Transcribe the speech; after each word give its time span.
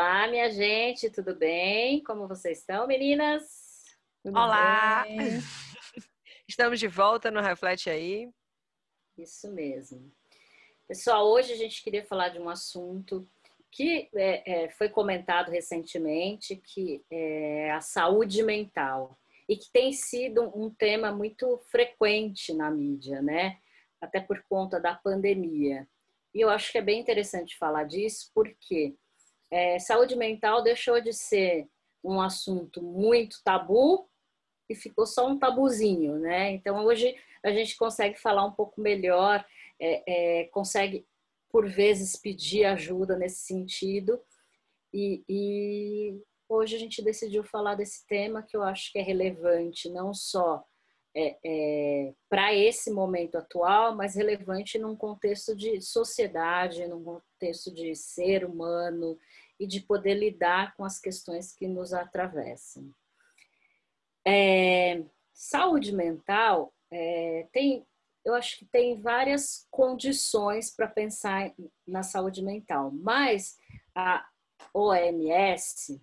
Olá, 0.00 0.26
minha 0.28 0.50
gente, 0.50 1.10
tudo 1.10 1.34
bem? 1.34 2.02
Como 2.02 2.26
vocês 2.26 2.60
estão, 2.60 2.86
meninas? 2.86 3.42
Tudo 4.24 4.34
Olá! 4.34 5.04
Bem? 5.04 5.18
Estamos 6.48 6.80
de 6.80 6.88
volta 6.88 7.30
no 7.30 7.42
Reflete 7.42 7.90
Aí. 7.90 8.30
Isso 9.18 9.52
mesmo. 9.52 10.10
Pessoal, 10.88 11.28
hoje 11.28 11.52
a 11.52 11.56
gente 11.56 11.84
queria 11.84 12.02
falar 12.02 12.30
de 12.30 12.38
um 12.38 12.48
assunto 12.48 13.28
que 13.70 14.08
é, 14.14 14.62
é, 14.64 14.70
foi 14.70 14.88
comentado 14.88 15.50
recentemente, 15.50 16.56
que 16.56 17.04
é 17.10 17.70
a 17.72 17.82
saúde 17.82 18.42
mental, 18.42 19.18
e 19.46 19.54
que 19.54 19.70
tem 19.70 19.92
sido 19.92 20.50
um 20.58 20.70
tema 20.70 21.12
muito 21.12 21.58
frequente 21.70 22.54
na 22.54 22.70
mídia, 22.70 23.20
né? 23.20 23.58
Até 24.00 24.18
por 24.18 24.42
conta 24.48 24.80
da 24.80 24.94
pandemia. 24.94 25.86
E 26.34 26.40
eu 26.40 26.48
acho 26.48 26.72
que 26.72 26.78
é 26.78 26.82
bem 26.82 26.98
interessante 26.98 27.58
falar 27.58 27.84
disso, 27.84 28.30
porque 28.34 28.96
é, 29.50 29.78
saúde 29.78 30.16
mental 30.16 30.62
deixou 30.62 31.00
de 31.00 31.12
ser 31.12 31.66
um 32.02 32.20
assunto 32.20 32.82
muito 32.82 33.42
tabu 33.42 34.08
e 34.68 34.74
ficou 34.74 35.06
só 35.06 35.26
um 35.26 35.38
tabuzinho, 35.38 36.18
né? 36.18 36.52
Então 36.52 36.84
hoje 36.84 37.16
a 37.42 37.50
gente 37.50 37.76
consegue 37.76 38.18
falar 38.18 38.44
um 38.44 38.52
pouco 38.52 38.80
melhor, 38.80 39.44
é, 39.80 40.40
é, 40.40 40.44
consegue 40.46 41.06
por 41.50 41.68
vezes 41.68 42.16
pedir 42.16 42.64
ajuda 42.64 43.16
nesse 43.16 43.40
sentido 43.40 44.20
e, 44.92 45.22
e, 45.28 46.20
hoje 46.48 46.76
a 46.76 46.78
gente 46.78 47.02
decidiu 47.02 47.44
falar 47.44 47.74
desse 47.74 48.06
tema 48.06 48.42
que 48.42 48.56
eu 48.56 48.62
acho 48.62 48.92
que 48.92 48.98
é 48.98 49.02
relevante 49.02 49.88
não 49.88 50.12
só 50.12 50.64
é, 51.14 51.36
é, 51.44 52.14
para 52.28 52.54
esse 52.54 52.90
momento 52.90 53.36
atual, 53.36 53.96
mas 53.96 54.14
relevante 54.14 54.78
num 54.78 54.94
contexto 54.94 55.56
de 55.56 55.80
sociedade, 55.80 56.86
num 56.86 57.02
contexto 57.02 57.72
de 57.72 57.94
ser 57.96 58.44
humano 58.44 59.18
e 59.60 59.66
de 59.66 59.80
poder 59.80 60.14
lidar 60.14 60.74
com 60.74 60.84
as 60.84 60.98
questões 60.98 61.52
que 61.52 61.68
nos 61.68 61.92
atravessam. 61.92 62.90
É, 64.26 65.04
saúde 65.34 65.92
mental 65.92 66.72
é, 66.90 67.46
tem, 67.52 67.86
eu 68.24 68.34
acho 68.34 68.58
que 68.58 68.64
tem 68.64 68.98
várias 68.98 69.66
condições 69.70 70.74
para 70.74 70.88
pensar 70.88 71.52
na 71.86 72.02
saúde 72.02 72.42
mental, 72.42 72.90
mas 72.90 73.58
a 73.94 74.26
OMS, 74.72 76.02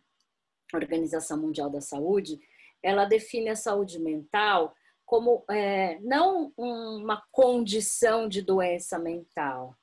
Organização 0.72 1.42
Mundial 1.42 1.70
da 1.72 1.82
Saúde, 1.82 2.40
ela 2.84 3.06
define 3.06 3.50
a 3.50 3.56
saúde 3.56 4.00
mental 4.00 4.76
como 5.04 5.44
é, 5.50 6.00
não 6.02 6.54
uma 6.56 7.26
condição 7.32 8.28
de 8.30 8.42
doença 8.42 9.00
mental, 9.00 9.76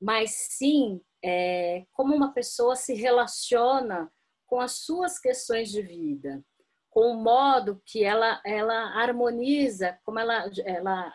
mas 0.00 0.32
sim 0.32 1.00
é, 1.24 1.84
como 1.92 2.14
uma 2.14 2.32
pessoa 2.32 2.74
se 2.76 2.94
relaciona 2.94 4.10
com 4.46 4.60
as 4.60 4.72
suas 4.72 5.18
questões 5.18 5.70
de 5.70 5.80
vida, 5.82 6.44
com 6.90 7.12
o 7.12 7.22
modo 7.22 7.80
que 7.86 8.04
ela, 8.04 8.40
ela 8.44 9.00
harmoniza, 9.00 9.98
como 10.04 10.18
ela, 10.18 10.50
ela 10.64 11.12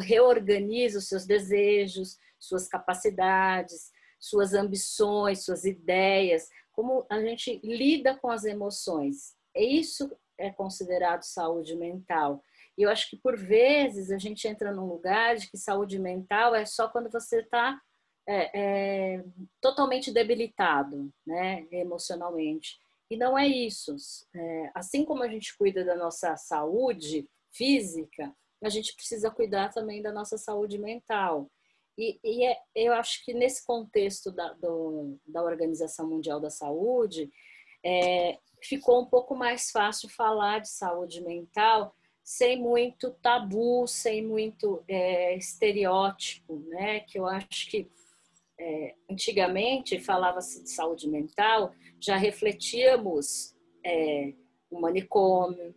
reorganiza 0.00 0.98
os 0.98 1.08
seus 1.08 1.26
desejos, 1.26 2.16
suas 2.38 2.68
capacidades, 2.68 3.90
suas 4.20 4.54
ambições, 4.54 5.44
suas 5.44 5.64
ideias, 5.64 6.48
como 6.72 7.06
a 7.10 7.20
gente 7.20 7.60
lida 7.64 8.16
com 8.16 8.30
as 8.30 8.44
emoções. 8.44 9.34
Isso 9.54 10.14
é 10.38 10.50
considerado 10.50 11.22
saúde 11.22 11.74
mental. 11.74 12.42
E 12.76 12.82
eu 12.82 12.90
acho 12.90 13.08
que 13.08 13.16
por 13.16 13.36
vezes 13.36 14.10
a 14.10 14.18
gente 14.18 14.46
entra 14.46 14.72
num 14.72 14.86
lugar 14.86 15.36
de 15.36 15.50
que 15.50 15.56
saúde 15.56 15.98
mental 15.98 16.54
é 16.54 16.66
só 16.66 16.88
quando 16.88 17.10
você 17.10 17.40
está 17.40 17.80
é, 18.26 19.14
é, 19.16 19.24
totalmente 19.60 20.12
debilitado, 20.12 21.12
né, 21.26 21.66
emocionalmente. 21.70 22.78
E 23.10 23.16
não 23.16 23.38
é 23.38 23.46
isso. 23.46 23.94
É, 24.34 24.70
assim 24.74 25.04
como 25.04 25.22
a 25.22 25.28
gente 25.28 25.56
cuida 25.56 25.84
da 25.84 25.94
nossa 25.94 26.36
saúde 26.36 27.28
física, 27.52 28.34
a 28.62 28.68
gente 28.68 28.94
precisa 28.94 29.30
cuidar 29.30 29.72
também 29.72 30.02
da 30.02 30.12
nossa 30.12 30.36
saúde 30.36 30.78
mental. 30.78 31.50
E, 31.96 32.18
e 32.22 32.44
é, 32.44 32.58
eu 32.74 32.92
acho 32.92 33.24
que 33.24 33.32
nesse 33.32 33.64
contexto 33.64 34.30
da, 34.30 34.52
do, 34.54 35.16
da 35.26 35.42
Organização 35.42 36.08
Mundial 36.08 36.40
da 36.40 36.50
Saúde, 36.50 37.30
é, 37.84 38.38
ficou 38.62 39.00
um 39.00 39.06
pouco 39.06 39.34
mais 39.34 39.70
fácil 39.70 40.08
falar 40.08 40.60
de 40.60 40.68
saúde 40.68 41.22
mental 41.22 41.94
sem 42.26 42.60
muito 42.60 43.12
tabu, 43.22 43.86
sem 43.86 44.26
muito 44.26 44.82
é, 44.88 45.36
estereótipo, 45.36 46.58
né? 46.66 47.00
Que 47.00 47.20
eu 47.20 47.26
acho 47.26 47.70
que 47.70 47.88
é, 48.58 48.94
antigamente 49.10 49.98
falava-se 50.00 50.62
de 50.62 50.70
saúde 50.70 51.08
mental, 51.08 51.72
já 52.00 52.16
refletíamos 52.16 53.54
é, 53.84 54.32
um 54.70 54.80
manicômio, 54.80 55.74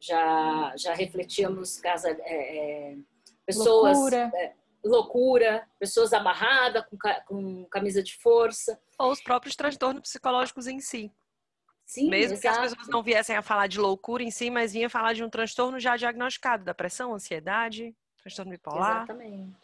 já, 0.00 0.74
já 0.76 0.94
refletíamos 0.94 1.78
casa, 1.78 2.10
é, 2.10 2.92
é 2.92 2.96
pessoas. 3.44 3.96
Loucura. 3.96 4.30
É, 4.34 4.54
loucura, 4.84 5.68
pessoas 5.80 6.12
amarradas 6.12 6.84
com, 6.86 6.96
com 7.26 7.64
camisa 7.66 8.02
de 8.02 8.16
força. 8.18 8.80
Ou 8.98 9.10
os 9.10 9.20
próprios 9.20 9.56
transtornos 9.56 10.02
psicológicos 10.02 10.68
em 10.68 10.78
si. 10.80 11.12
Sim, 11.84 12.08
Mesmo 12.08 12.34
exato. 12.34 12.40
que 12.40 12.48
as 12.48 12.70
pessoas 12.72 12.88
não 12.88 13.02
viessem 13.02 13.36
a 13.36 13.42
falar 13.42 13.68
de 13.68 13.78
loucura 13.78 14.22
em 14.22 14.30
si, 14.30 14.50
mas 14.50 14.72
vinham 14.72 14.90
falar 14.90 15.12
de 15.12 15.22
um 15.22 15.30
transtorno 15.30 15.78
já 15.78 15.96
diagnosticado, 15.96 16.64
depressão, 16.64 17.14
ansiedade, 17.14 17.94
transtorno 18.18 18.50
bipolar. 18.50 19.04
Exatamente. 19.04 19.56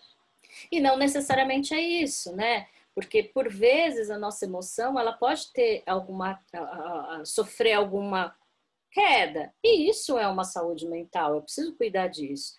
E 0.71 0.81
não 0.81 0.97
necessariamente 0.97 1.75
é 1.75 1.81
isso, 1.81 2.35
né? 2.35 2.67
Porque 2.95 3.23
por 3.23 3.49
vezes 3.49 4.11
a 4.11 4.19
nossa 4.19 4.45
emoção 4.45 4.99
ela 4.99 5.13
pode 5.13 5.51
ter 5.53 5.83
alguma 5.87 6.39
sofrer 7.25 7.73
alguma 7.73 8.37
queda 8.91 9.53
e 9.65 9.89
isso 9.89 10.19
é 10.19 10.29
uma 10.29 10.45
saúde 10.45 10.87
mental. 10.87 11.35
Eu 11.35 11.43
preciso 11.43 11.75
cuidar 11.77 12.09
disso. 12.09 12.55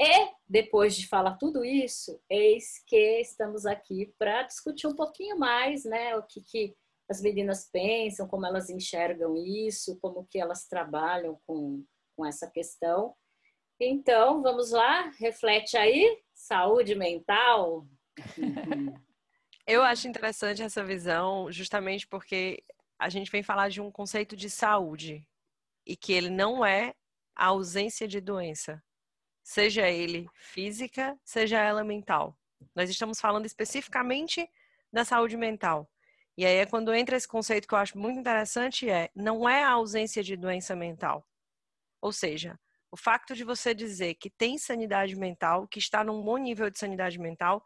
E 0.00 0.30
depois 0.48 0.94
de 0.94 1.08
falar 1.08 1.36
tudo 1.36 1.64
isso, 1.64 2.20
eis 2.30 2.82
que 2.86 3.20
estamos 3.20 3.66
aqui 3.66 4.14
para 4.16 4.44
discutir 4.44 4.86
um 4.86 4.94
pouquinho 4.94 5.36
mais, 5.36 5.84
né? 5.84 6.14
O 6.16 6.22
que, 6.22 6.40
que 6.40 6.76
as 7.10 7.20
meninas 7.20 7.68
pensam, 7.72 8.28
como 8.28 8.46
elas 8.46 8.70
enxergam 8.70 9.36
isso, 9.36 9.98
como 10.00 10.26
que 10.30 10.38
elas 10.38 10.68
trabalham 10.68 11.40
com, 11.46 11.82
com 12.16 12.24
essa 12.24 12.48
questão. 12.48 13.14
Então, 13.80 14.42
vamos 14.42 14.72
lá, 14.72 15.12
reflete 15.18 15.76
aí, 15.76 16.20
saúde 16.34 16.94
mental. 16.96 17.86
Eu 19.66 19.82
acho 19.82 20.08
interessante 20.08 20.62
essa 20.62 20.82
visão, 20.82 21.52
justamente 21.52 22.06
porque 22.06 22.64
a 22.98 23.08
gente 23.08 23.30
vem 23.30 23.42
falar 23.42 23.68
de 23.68 23.80
um 23.80 23.90
conceito 23.90 24.34
de 24.34 24.50
saúde 24.50 25.24
e 25.86 25.94
que 25.94 26.12
ele 26.12 26.30
não 26.30 26.64
é 26.64 26.94
a 27.36 27.46
ausência 27.46 28.08
de 28.08 28.20
doença, 28.20 28.82
seja 29.44 29.88
ele 29.88 30.28
física, 30.34 31.16
seja 31.24 31.60
ela 31.60 31.84
mental. 31.84 32.36
Nós 32.74 32.90
estamos 32.90 33.20
falando 33.20 33.46
especificamente 33.46 34.50
da 34.92 35.04
saúde 35.04 35.36
mental. 35.36 35.88
E 36.36 36.44
aí 36.44 36.56
é 36.56 36.66
quando 36.66 36.92
entra 36.94 37.16
esse 37.16 37.28
conceito 37.28 37.68
que 37.68 37.74
eu 37.74 37.78
acho 37.78 37.96
muito 37.98 38.18
interessante 38.18 38.88
é 38.88 39.10
não 39.14 39.48
é 39.48 39.62
a 39.62 39.72
ausência 39.72 40.22
de 40.22 40.36
doença 40.36 40.74
mental. 40.74 41.26
Ou 42.00 42.12
seja, 42.12 42.58
o 42.90 42.96
facto 42.96 43.34
de 43.34 43.44
você 43.44 43.74
dizer 43.74 44.14
que 44.14 44.30
tem 44.30 44.58
sanidade 44.58 45.14
mental, 45.16 45.66
que 45.68 45.78
está 45.78 46.02
num 46.02 46.22
bom 46.22 46.36
nível 46.36 46.70
de 46.70 46.78
sanidade 46.78 47.18
mental, 47.18 47.64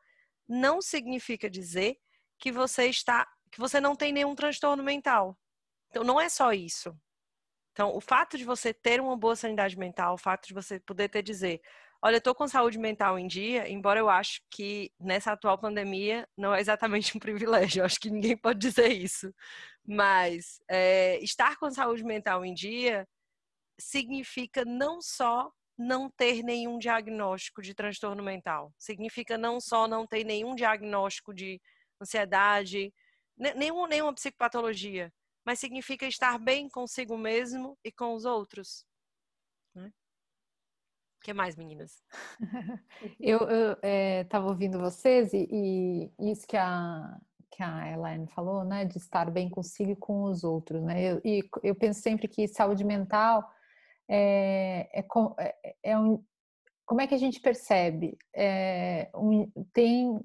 não 0.48 0.82
significa 0.82 1.48
dizer 1.48 1.96
que 2.38 2.50
você 2.50 2.86
está, 2.86 3.26
que 3.50 3.60
você 3.60 3.80
não 3.80 3.94
tem 3.94 4.12
nenhum 4.12 4.34
transtorno 4.34 4.82
mental. 4.82 5.38
Então 5.90 6.02
não 6.02 6.20
é 6.20 6.28
só 6.28 6.52
isso. 6.52 6.96
Então, 7.72 7.94
o 7.96 8.00
fato 8.00 8.36
de 8.36 8.44
você 8.44 8.74
ter 8.74 9.00
uma 9.00 9.16
boa 9.16 9.34
sanidade 9.34 9.78
mental, 9.78 10.14
o 10.14 10.18
fato 10.18 10.46
de 10.46 10.52
você 10.52 10.78
poder 10.78 11.08
ter 11.08 11.22
dizer, 11.22 11.60
olha, 12.02 12.16
eu 12.16 12.18
estou 12.18 12.34
com 12.34 12.46
saúde 12.46 12.78
mental 12.78 13.18
em 13.18 13.26
dia, 13.26 13.70
embora 13.70 13.98
eu 13.98 14.10
acho 14.10 14.42
que 14.50 14.92
nessa 15.00 15.32
atual 15.32 15.56
pandemia 15.58 16.28
não 16.36 16.54
é 16.54 16.60
exatamente 16.60 17.16
um 17.16 17.20
privilégio, 17.20 17.80
eu 17.80 17.86
acho 17.86 17.98
que 17.98 18.10
ninguém 18.10 18.36
pode 18.36 18.58
dizer 18.58 18.92
isso. 18.92 19.32
Mas 19.86 20.60
é, 20.68 21.18
estar 21.22 21.56
com 21.56 21.70
saúde 21.70 22.04
mental 22.04 22.44
em 22.44 22.52
dia 22.52 23.08
significa 23.82 24.64
não 24.64 25.00
só 25.00 25.50
não 25.78 26.10
ter 26.10 26.42
nenhum 26.42 26.78
diagnóstico 26.78 27.62
de 27.62 27.74
transtorno 27.74 28.22
mental, 28.22 28.72
significa 28.78 29.36
não 29.36 29.60
só 29.60 29.88
não 29.88 30.06
ter 30.06 30.24
nenhum 30.24 30.54
diagnóstico 30.54 31.34
de 31.34 31.60
ansiedade, 32.00 32.92
nenhum, 33.36 33.86
nenhuma 33.86 34.14
psicopatologia, 34.14 35.12
mas 35.44 35.58
significa 35.58 36.06
estar 36.06 36.38
bem 36.38 36.68
consigo 36.68 37.16
mesmo 37.16 37.76
e 37.84 37.90
com 37.90 38.14
os 38.14 38.24
outros. 38.24 38.84
Né? 39.74 39.88
O 41.18 41.24
que 41.24 41.32
mais, 41.32 41.56
meninas? 41.56 42.02
eu 43.20 43.38
estava 44.22 44.46
é, 44.46 44.50
ouvindo 44.50 44.78
vocês 44.78 45.32
e, 45.32 45.48
e, 45.50 46.30
isso 46.30 46.46
que 46.46 46.56
a, 46.56 47.18
que 47.50 47.62
a 47.62 47.92
Elaine 47.92 48.26
falou, 48.28 48.64
né, 48.64 48.84
de 48.84 48.98
estar 48.98 49.30
bem 49.30 49.48
consigo 49.48 49.90
e 49.92 49.96
com 49.96 50.24
os 50.24 50.44
outros, 50.44 50.82
né? 50.82 51.12
Eu, 51.12 51.20
e 51.24 51.48
eu 51.62 51.74
penso 51.74 52.00
sempre 52.00 52.26
que 52.28 52.48
saúde 52.48 52.84
mental 52.84 53.48
é, 54.08 54.88
é, 54.92 55.04
é, 55.38 55.74
é 55.84 55.98
um, 55.98 56.22
como 56.84 57.00
é 57.00 57.06
que 57.06 57.14
a 57.14 57.18
gente 57.18 57.40
percebe? 57.40 58.16
É, 58.34 59.10
um, 59.14 59.50
tem 59.72 60.20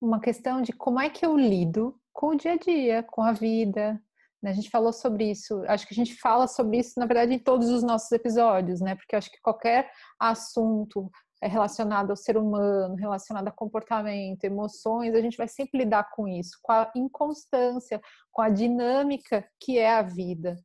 uma 0.00 0.20
questão 0.20 0.60
de 0.62 0.72
como 0.72 1.00
é 1.00 1.08
que 1.10 1.24
eu 1.24 1.36
lido 1.36 1.98
com 2.12 2.28
o 2.28 2.36
dia 2.36 2.52
a 2.52 2.56
dia, 2.56 3.02
com 3.02 3.22
a 3.22 3.32
vida, 3.32 4.00
Né? 4.42 4.50
A 4.50 4.54
gente 4.54 4.70
falou 4.70 4.92
sobre 4.92 5.30
isso, 5.30 5.64
acho 5.66 5.86
que 5.86 5.94
a 5.94 5.96
gente 5.96 6.14
fala 6.16 6.46
sobre 6.46 6.78
isso, 6.78 7.00
na 7.00 7.06
verdade, 7.06 7.32
em 7.32 7.38
todos 7.38 7.70
os 7.70 7.82
nossos 7.82 8.12
episódios, 8.12 8.80
né? 8.80 8.94
Porque 8.94 9.16
acho 9.16 9.30
que 9.30 9.40
qualquer 9.40 9.90
assunto 10.20 11.10
relacionado 11.42 12.10
ao 12.10 12.16
ser 12.16 12.36
humano, 12.36 12.94
relacionado 12.94 13.48
a 13.48 13.52
comportamento, 13.52 14.44
emoções, 14.44 15.14
a 15.14 15.20
gente 15.20 15.36
vai 15.36 15.48
sempre 15.48 15.78
lidar 15.78 16.10
com 16.14 16.28
isso, 16.28 16.58
com 16.62 16.72
a 16.72 16.90
inconstância, 16.94 18.00
com 18.30 18.42
a 18.42 18.50
dinâmica 18.50 19.46
que 19.60 19.78
é 19.78 19.94
a 19.94 20.02
vida. 20.02 20.56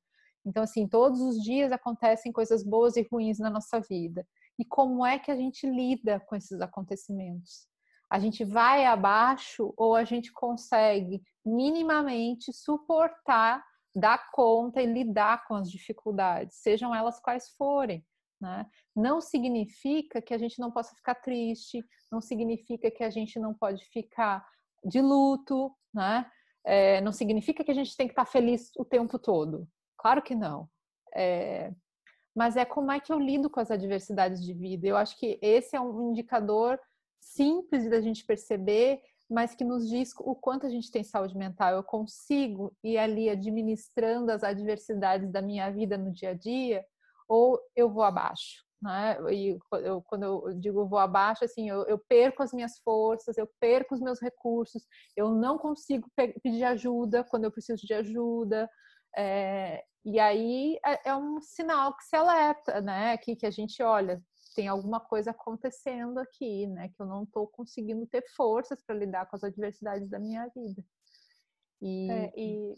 Então, 0.46 0.64
assim, 0.64 0.88
todos 0.88 1.20
os 1.22 1.42
dias 1.42 1.72
acontecem 1.72 2.32
coisas 2.32 2.64
boas 2.64 2.96
e 2.96 3.08
ruins 3.12 3.40
na 3.40 3.50
nossa 3.50 3.80
vida. 3.80 4.26
E 4.58 4.66
como 4.66 5.06
é 5.06 5.20
que 5.20 5.32
a 5.32 5.36
gente 5.36 5.68
lida 5.68 6.20
com 6.22 6.36
esses 6.36 6.60
acontecimentos? 6.62 7.68
A 8.10 8.20
gente 8.20 8.44
vai 8.44 8.86
abaixo 8.86 9.74
ou 9.78 9.96
a 9.96 10.04
gente 10.04 10.32
consegue 10.34 11.22
minimamente 11.46 12.52
suportar, 12.52 13.64
dar 13.96 14.32
conta 14.32 14.82
e 14.82 14.86
lidar 14.86 15.46
com 15.48 15.56
as 15.56 15.70
dificuldades, 15.70 16.58
sejam 16.58 16.94
elas 16.94 17.20
quais 17.20 17.50
forem. 17.50 18.04
Né? 18.42 18.66
Não 18.96 19.22
significa 19.22 20.22
que 20.22 20.34
a 20.34 20.38
gente 20.38 20.60
não 20.60 20.72
possa 20.72 20.96
ficar 20.96 21.16
triste, 21.16 21.84
não 22.12 22.22
significa 22.22 22.90
que 22.90 23.04
a 23.04 23.10
gente 23.10 23.38
não 23.38 23.54
pode 23.54 23.84
ficar 23.86 24.46
de 24.84 25.02
luto, 25.02 25.72
né? 25.94 26.26
É, 26.66 27.02
não 27.02 27.12
significa 27.12 27.64
que 27.64 27.72
a 27.72 27.74
gente 27.74 27.96
tem 27.96 28.08
que 28.08 28.14
estar 28.14 28.26
feliz 28.26 28.72
o 28.78 28.86
tempo 28.86 29.18
todo. 29.20 29.68
Claro 30.00 30.22
que 30.22 30.34
não. 30.34 30.68
É, 31.14 31.72
mas 32.36 32.56
é 32.56 32.64
como 32.64 32.92
é 32.92 33.00
que 33.00 33.12
eu 33.12 33.20
lido 33.20 33.50
com 33.50 33.60
as 33.60 33.70
adversidades 33.70 34.44
de 34.44 34.54
vida. 34.54 34.88
Eu 34.88 34.96
acho 34.96 35.18
que 35.18 35.38
esse 35.42 35.76
é 35.76 35.82
um 35.82 36.12
indicador 36.12 36.80
simples 37.20 37.90
da 37.90 38.00
gente 38.00 38.26
perceber, 38.26 39.02
mas 39.30 39.54
que 39.54 39.64
nos 39.64 39.88
diz 39.90 40.14
o 40.20 40.34
quanto 40.34 40.66
a 40.66 40.70
gente 40.70 40.90
tem 40.90 41.04
saúde 41.04 41.38
mental. 41.38 41.74
Eu 41.74 41.84
consigo 41.84 42.74
ir 42.84 42.98
ali 42.98 43.30
administrando 43.30 44.32
as 44.32 44.44
adversidades 44.44 45.30
da 45.32 45.42
minha 45.42 45.70
vida 45.70 45.98
no 45.98 46.12
dia 46.12 46.30
a 46.30 46.34
dia, 46.34 46.86
ou 47.28 47.60
eu 47.76 47.90
vou 47.90 48.04
abaixo. 48.04 48.64
Né? 48.82 49.18
E 49.34 49.60
eu, 49.84 50.02
quando 50.04 50.24
eu 50.24 50.54
digo 50.58 50.88
vou 50.88 51.00
abaixo, 51.00 51.44
assim, 51.44 51.70
eu, 51.70 51.84
eu, 51.84 52.00
perco 52.00 52.42
as 52.42 52.54
minhas 52.54 52.80
forças, 52.80 53.38
eu 53.38 53.48
perco 53.60 53.94
os 53.94 54.00
meus 54.00 54.22
recursos, 54.22 54.88
eu 55.18 55.36
não 55.36 55.58
consigo 55.58 56.10
pedir 56.42 56.64
ajuda 56.64 57.26
quando 57.26 57.44
eu 57.44 57.52
preciso 57.52 57.86
de 57.86 57.94
ajuda. 57.94 58.70
É, 59.16 59.84
e 60.06 60.20
aí 60.20 60.80
é, 60.86 61.10
é, 61.10 61.16
um 61.16 61.42
sinal 61.42 61.96
que 61.96 62.04
se 62.04 62.16
alerta, 62.16 62.82
né? 62.82 63.18
Que, 63.18 63.36
que 63.36 63.46
a 63.46 63.52
gente 63.52 63.82
olha, 63.84 64.22
tem 64.56 64.68
alguma 64.68 65.00
coisa 65.00 65.32
acontecendo 65.32 66.20
aqui, 66.20 66.68
né? 66.68 66.90
Que 66.90 67.02
eu 67.02 67.06
não 67.06 67.24
estou 67.24 67.48
conseguindo 67.48 68.06
ter 68.08 68.24
forças 68.36 68.82
para 68.82 68.96
lidar 68.96 69.26
com 69.28 69.36
as 69.36 69.44
adversidades 69.44 70.10
da 70.10 70.20
minha 70.20 70.48
vida. 70.56 70.84
E, 71.82 72.12
é, 72.12 72.34
e... 72.36 72.76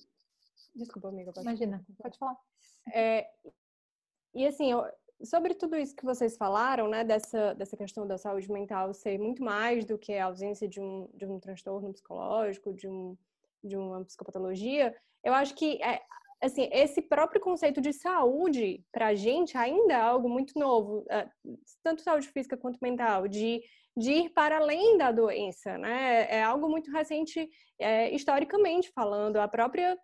desculpa, 0.76 1.10
amiga. 1.10 1.32
Pode 1.34 1.48
Imagina, 1.48 1.84
pode 2.02 2.18
falar. 2.18 2.38
É, 2.94 3.28
e 4.34 4.46
assim, 4.48 4.72
eu, 4.72 4.84
sobre 5.24 5.54
tudo 5.54 5.76
isso 5.78 5.96
que 5.96 6.06
vocês 6.06 6.38
falaram, 6.38 6.88
né, 6.88 7.04
dessa, 7.04 7.54
dessa 7.56 7.78
questão 7.78 8.08
da 8.08 8.18
saúde 8.18 8.52
mental 8.52 8.94
ser 8.94 9.20
muito 9.20 9.44
mais 9.44 9.86
do 9.86 9.98
que 9.98 10.14
a 10.14 10.26
ausência 10.26 10.68
de 10.68 10.82
um, 10.82 11.08
de 11.14 11.26
um 11.26 11.40
transtorno 11.40 11.92
psicológico, 11.92 12.74
de, 12.74 12.88
um, 12.88 13.18
de 13.64 13.76
uma 13.76 14.04
psicopatologia, 14.04 14.96
eu 15.24 15.34
acho 15.34 15.54
que 15.56 15.82
é, 15.84 16.02
assim, 16.42 16.68
esse 16.72 17.02
próprio 17.02 17.40
conceito 17.40 17.80
de 17.80 17.94
saúde, 17.94 18.84
para 18.92 19.08
a 19.08 19.14
gente, 19.14 19.58
ainda 19.58 19.94
é 19.94 20.02
algo 20.02 20.28
muito 20.28 20.58
novo, 20.58 21.06
é, 21.10 21.30
tanto 21.84 22.02
saúde 22.02 22.28
física 22.30 22.58
quanto 22.58 22.80
mental, 22.82 23.28
de, 23.28 23.62
de 23.96 24.12
ir 24.12 24.30
para 24.32 24.58
além 24.58 24.98
da 24.98 25.12
doença, 25.12 25.78
né? 25.78 26.28
É 26.30 26.44
algo 26.44 26.68
muito 26.68 26.92
recente, 26.92 27.48
é, 27.80 28.14
historicamente 28.14 28.92
falando. 28.92 29.38
A 29.38 29.48
própria 29.48 29.98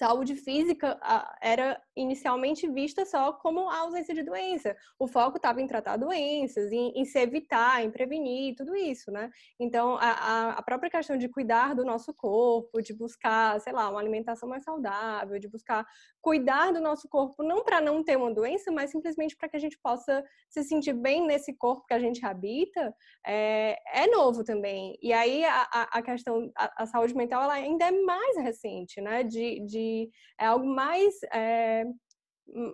saúde 0.00 0.34
física 0.34 0.98
era 1.42 1.78
inicialmente 1.94 2.66
vista 2.70 3.04
só 3.04 3.34
como 3.34 3.68
a 3.68 3.80
ausência 3.80 4.14
de 4.14 4.22
doença. 4.22 4.74
O 4.98 5.06
foco 5.06 5.36
estava 5.36 5.60
em 5.60 5.66
tratar 5.66 5.98
doenças, 5.98 6.72
em, 6.72 6.90
em, 6.96 7.04
se 7.04 7.18
evitar, 7.18 7.84
em 7.84 7.90
prevenir, 7.90 8.54
tudo 8.56 8.74
isso, 8.74 9.10
né? 9.10 9.30
Então, 9.58 9.98
a, 10.00 10.52
a, 10.52 10.62
própria 10.62 10.90
questão 10.90 11.18
de 11.18 11.28
cuidar 11.28 11.74
do 11.74 11.84
nosso 11.84 12.14
corpo, 12.14 12.80
de 12.80 12.94
buscar, 12.94 13.60
sei 13.60 13.74
lá, 13.74 13.90
uma 13.90 14.00
alimentação 14.00 14.48
mais 14.48 14.64
saudável, 14.64 15.38
de 15.38 15.48
buscar 15.48 15.86
cuidar 16.20 16.72
do 16.72 16.80
nosso 16.80 17.08
corpo, 17.08 17.42
não 17.42 17.64
para 17.64 17.80
não 17.80 18.04
ter 18.04 18.16
uma 18.16 18.32
doença, 18.32 18.70
mas 18.70 18.90
simplesmente 18.90 19.36
para 19.36 19.48
que 19.48 19.56
a 19.56 19.60
gente 19.60 19.78
possa 19.82 20.22
se 20.48 20.62
sentir 20.62 20.92
bem 20.92 21.26
nesse 21.26 21.56
corpo 21.56 21.86
que 21.86 21.94
a 21.94 21.98
gente 21.98 22.24
habita, 22.24 22.94
é, 23.26 23.76
é 23.94 24.06
novo 24.06 24.44
também. 24.44 24.98
E 25.02 25.12
aí, 25.12 25.44
a, 25.44 25.62
a 25.92 26.02
questão, 26.02 26.50
a, 26.56 26.82
a, 26.82 26.86
saúde 26.86 27.14
mental, 27.14 27.42
ela 27.42 27.54
ainda 27.54 27.86
é 27.86 27.90
mais 27.90 28.36
recente, 28.38 29.00
né? 29.00 29.22
de, 29.22 29.64
de 29.64 30.10
é 30.38 30.46
algo 30.46 30.66
mais 30.66 31.14
é, 31.32 31.84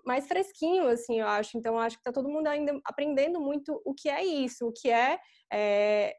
mais 0.04 0.26
fresquinho, 0.26 0.88
assim, 0.88 1.20
eu 1.20 1.26
acho. 1.26 1.56
Então, 1.56 1.74
eu 1.74 1.80
acho 1.80 1.96
que 1.96 2.00
está 2.00 2.12
todo 2.12 2.28
mundo 2.28 2.46
ainda 2.46 2.78
aprendendo 2.84 3.40
muito 3.40 3.80
o 3.84 3.94
que 3.94 4.08
é 4.08 4.24
isso, 4.24 4.66
o 4.66 4.72
que 4.72 4.90
é, 4.90 5.18
é, 5.52 6.16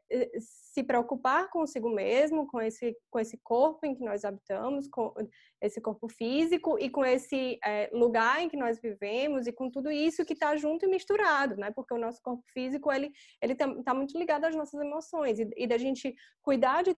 se 0.78 0.84
preocupar 0.84 1.50
consigo 1.50 1.90
mesmo, 1.90 2.46
com 2.46 2.60
esse, 2.60 2.96
com 3.10 3.18
esse 3.18 3.36
corpo 3.38 3.84
em 3.84 3.96
que 3.96 4.04
nós 4.04 4.24
habitamos, 4.24 4.86
com 4.86 5.12
esse 5.60 5.80
corpo 5.80 6.08
físico 6.08 6.78
e 6.78 6.88
com 6.88 7.04
esse 7.04 7.58
é, 7.64 7.90
lugar 7.92 8.40
em 8.40 8.48
que 8.48 8.56
nós 8.56 8.80
vivemos 8.80 9.48
e 9.48 9.52
com 9.52 9.68
tudo 9.68 9.90
isso 9.90 10.24
que 10.24 10.34
está 10.34 10.56
junto 10.56 10.86
e 10.86 10.88
misturado, 10.88 11.56
né? 11.56 11.72
Porque 11.72 11.92
o 11.92 11.98
nosso 11.98 12.22
corpo 12.22 12.44
físico, 12.52 12.92
ele 12.92 13.12
está 13.42 13.82
tá 13.82 13.92
muito 13.92 14.16
ligado 14.16 14.44
às 14.44 14.54
nossas 14.54 14.80
emoções 14.80 15.40
e, 15.40 15.50
e 15.56 15.66
da 15.66 15.76
gente 15.76 16.14
cuidar 16.42 16.84
de 16.84 16.96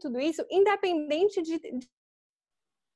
tudo 0.00 0.18
isso, 0.18 0.44
independente 0.50 1.40
de, 1.40 1.58
de 1.58 1.88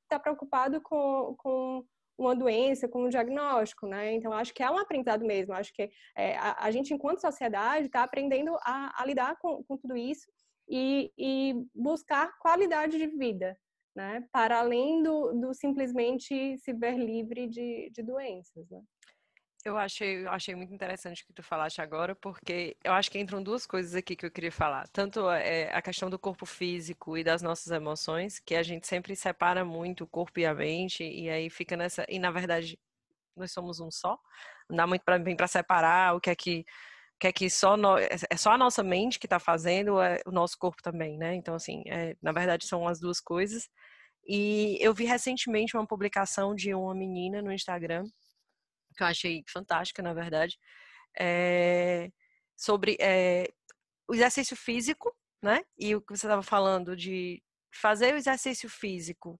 está 0.03 0.19
preocupado 0.19 0.81
com, 0.81 1.33
com 1.37 1.85
uma 2.17 2.35
doença, 2.35 2.87
com 2.87 3.05
um 3.05 3.09
diagnóstico, 3.09 3.87
né? 3.87 4.13
Então, 4.13 4.31
acho 4.31 4.53
que 4.53 4.63
é 4.63 4.69
um 4.69 4.77
aprendizado 4.77 5.25
mesmo. 5.25 5.53
Acho 5.53 5.73
que 5.73 5.89
é, 6.15 6.37
a, 6.37 6.65
a, 6.65 6.71
gente, 6.71 6.93
enquanto 6.93 7.21
sociedade, 7.21 7.87
está 7.87 8.03
aprendendo 8.03 8.55
a, 8.61 9.01
a 9.01 9.05
lidar 9.05 9.37
com, 9.37 9.63
com, 9.63 9.77
tudo 9.77 9.97
isso 9.97 10.27
e, 10.67 11.11
e, 11.17 11.55
buscar 11.73 12.37
qualidade 12.39 12.97
de 12.97 13.07
vida, 13.07 13.57
né? 13.95 14.25
Para 14.31 14.59
além 14.59 15.03
do, 15.03 15.33
do 15.33 15.53
simplesmente 15.53 16.57
se 16.57 16.73
ver 16.73 16.97
livre 16.97 17.47
de, 17.47 17.89
de 17.91 18.01
doenças, 18.01 18.69
né? 18.69 18.81
Eu 19.65 19.79
achei, 19.79 20.23
eu 20.23 20.29
achei 20.29 20.53
muito 20.53 20.71
interessante 20.71 21.23
o 21.23 21.25
que 21.25 21.33
tu 21.33 21.41
falaste 21.41 21.81
agora, 21.81 22.15
porque 22.15 22.77
eu 22.83 22.93
acho 22.93 23.09
que 23.09 23.17
entram 23.17 23.41
duas 23.41 23.65
coisas 23.65 23.95
aqui 23.95 24.15
que 24.15 24.23
eu 24.23 24.29
queria 24.29 24.51
falar. 24.51 24.87
Tanto 24.89 25.27
é, 25.31 25.73
a 25.73 25.81
questão 25.81 26.07
do 26.07 26.19
corpo 26.19 26.45
físico 26.45 27.17
e 27.17 27.23
das 27.23 27.41
nossas 27.41 27.71
emoções, 27.71 28.37
que 28.37 28.53
a 28.53 28.61
gente 28.61 28.85
sempre 28.85 29.15
separa 29.15 29.65
muito 29.65 30.03
o 30.03 30.07
corpo 30.07 30.39
e 30.39 30.45
a 30.45 30.53
mente, 30.53 31.03
e 31.03 31.27
aí 31.31 31.49
fica 31.49 31.75
nessa. 31.75 32.05
E 32.07 32.19
na 32.19 32.29
verdade, 32.29 32.77
nós 33.35 33.51
somos 33.53 33.79
um 33.79 33.89
só. 33.91 34.19
Não 34.69 34.77
dá 34.77 34.87
muito 34.87 35.03
pra, 35.03 35.17
bem 35.19 35.35
para 35.35 35.47
separar 35.47 36.15
o 36.15 36.21
que 36.21 36.29
é 36.29 36.35
que. 36.35 36.65
Que 37.19 37.27
é 37.27 37.33
que 37.33 37.49
só 37.49 37.77
no, 37.77 37.97
é, 37.97 38.09
é 38.29 38.37
só 38.37 38.51
a 38.51 38.57
nossa 38.57 38.83
mente 38.83 39.19
que 39.19 39.25
está 39.25 39.39
fazendo, 39.39 40.01
é 40.01 40.19
o 40.27 40.31
nosso 40.31 40.57
corpo 40.59 40.83
também, 40.83 41.17
né? 41.17 41.35
Então, 41.35 41.55
assim, 41.55 41.83
é, 41.87 42.15
na 42.21 42.33
verdade 42.33 42.67
são 42.67 42.87
as 42.87 42.99
duas 42.99 43.21
coisas. 43.21 43.69
E 44.27 44.77
eu 44.81 44.93
vi 44.93 45.05
recentemente 45.05 45.77
uma 45.77 45.87
publicação 45.87 46.55
de 46.55 46.73
uma 46.75 46.93
menina 46.95 47.41
no 47.41 47.51
Instagram 47.53 48.03
que 48.95 49.03
eu 49.03 49.07
achei 49.07 49.43
fantástica, 49.47 50.01
na 50.01 50.13
verdade, 50.13 50.57
é 51.17 52.11
sobre 52.55 52.97
é, 52.99 53.51
o 54.07 54.13
exercício 54.13 54.55
físico, 54.55 55.15
né? 55.41 55.63
E 55.77 55.95
o 55.95 56.01
que 56.01 56.15
você 56.15 56.25
estava 56.25 56.41
falando 56.41 56.95
de 56.95 57.43
fazer 57.73 58.13
o 58.13 58.17
exercício 58.17 58.69
físico 58.69 59.39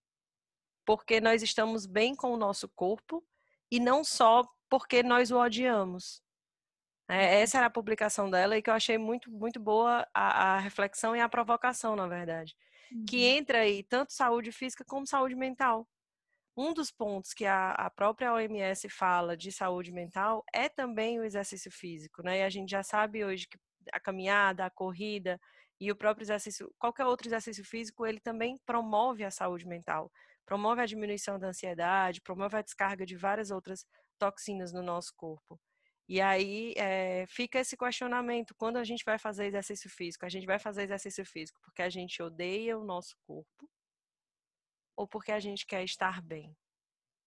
porque 0.86 1.20
nós 1.20 1.42
estamos 1.42 1.86
bem 1.86 2.16
com 2.16 2.32
o 2.32 2.38
nosso 2.38 2.70
corpo 2.70 3.26
e 3.72 3.80
não 3.80 4.04
só 4.04 4.44
porque 4.70 5.02
nós 5.02 5.32
o 5.32 5.40
odiamos. 5.40 6.22
É, 7.10 7.42
essa 7.42 7.58
era 7.58 7.68
a 7.68 7.72
publicação 7.72 8.30
dela 8.30 8.58
e 8.58 8.62
que 8.62 8.70
eu 8.70 8.74
achei 8.74 8.98
muito, 8.98 9.32
muito 9.32 9.60
boa 9.60 10.08
a, 10.14 10.56
a 10.56 10.60
reflexão 10.60 11.16
e 11.16 11.22
a 11.22 11.30
provocação, 11.30 11.96
na 11.96 12.08
verdade. 12.08 12.56
Uhum. 12.92 13.06
Que 13.06 13.26
entra 13.26 13.60
aí 13.60 13.84
tanto 13.84 14.14
saúde 14.14 14.52
física 14.52 14.84
como 14.86 15.08
saúde 15.08 15.36
mental 15.36 15.88
um 16.58 16.74
dos 16.74 16.92
pontos 16.92 17.34
que 17.34 17.46
a, 17.46 17.72
a, 17.72 17.90
própria 17.90 18.34
OMS 18.34 18.88
fala 18.90 19.36
de 19.36 19.52
saúde 19.52 19.92
mental 19.92 20.44
é 20.54 20.70
também 20.70 21.20
o 21.20 21.24
exercício 21.24 21.72
físico, 21.72 22.24
né? 22.24 22.40
E 22.40 22.44
a 22.44 22.50
gente 22.50 22.70
já 22.70 22.82
sabe 22.82 23.26
hoje 23.26 23.48
que 23.48 23.58
a 23.92 24.00
caminhada, 24.00 24.66
a 24.66 24.70
corrida 24.70 25.40
e 25.80 25.92
o 25.92 25.96
próprio 25.96 26.24
exercício, 26.24 26.74
qualquer 26.80 27.06
outro 27.06 27.28
exercício 27.28 27.64
físico, 27.66 28.06
ele 28.06 28.20
também 28.22 28.58
promove 28.66 29.26
a 29.26 29.32
saúde 29.32 29.68
mental, 29.68 30.10
promove 30.46 30.82
a 30.82 30.86
diminuição 30.86 31.38
da 31.38 31.48
ansiedade, 31.48 32.22
promove 32.22 32.58
a 32.58 32.62
descarga 32.62 33.06
de 33.06 33.18
várias 33.18 33.52
outras 33.52 33.86
toxinas 34.18 34.72
no 34.72 34.82
nosso 34.82 35.14
corpo. 35.16 35.60
E 36.08 36.22
aí 36.22 36.74
é, 36.78 37.26
fica 37.28 37.60
esse 37.60 37.76
questionamento: 37.76 38.56
quando 38.56 38.78
a 38.78 38.84
gente 38.84 39.04
vai 39.04 39.20
fazer 39.20 39.48
exercício 39.48 39.90
físico, 39.90 40.26
a 40.26 40.30
gente 40.30 40.46
vai 40.46 40.60
fazer 40.60 40.84
exercício 40.84 41.26
físico 41.26 41.60
porque 41.64 41.82
a 41.82 41.90
gente 41.90 42.22
odeia 42.24 42.78
o 42.78 42.86
nosso 42.86 43.16
corpo 43.28 43.70
ou 44.96 45.08
porque 45.08 45.32
a 45.32 45.40
gente 45.40 45.66
quer 45.66 45.84
estar 45.84 46.22
bem, 46.22 46.56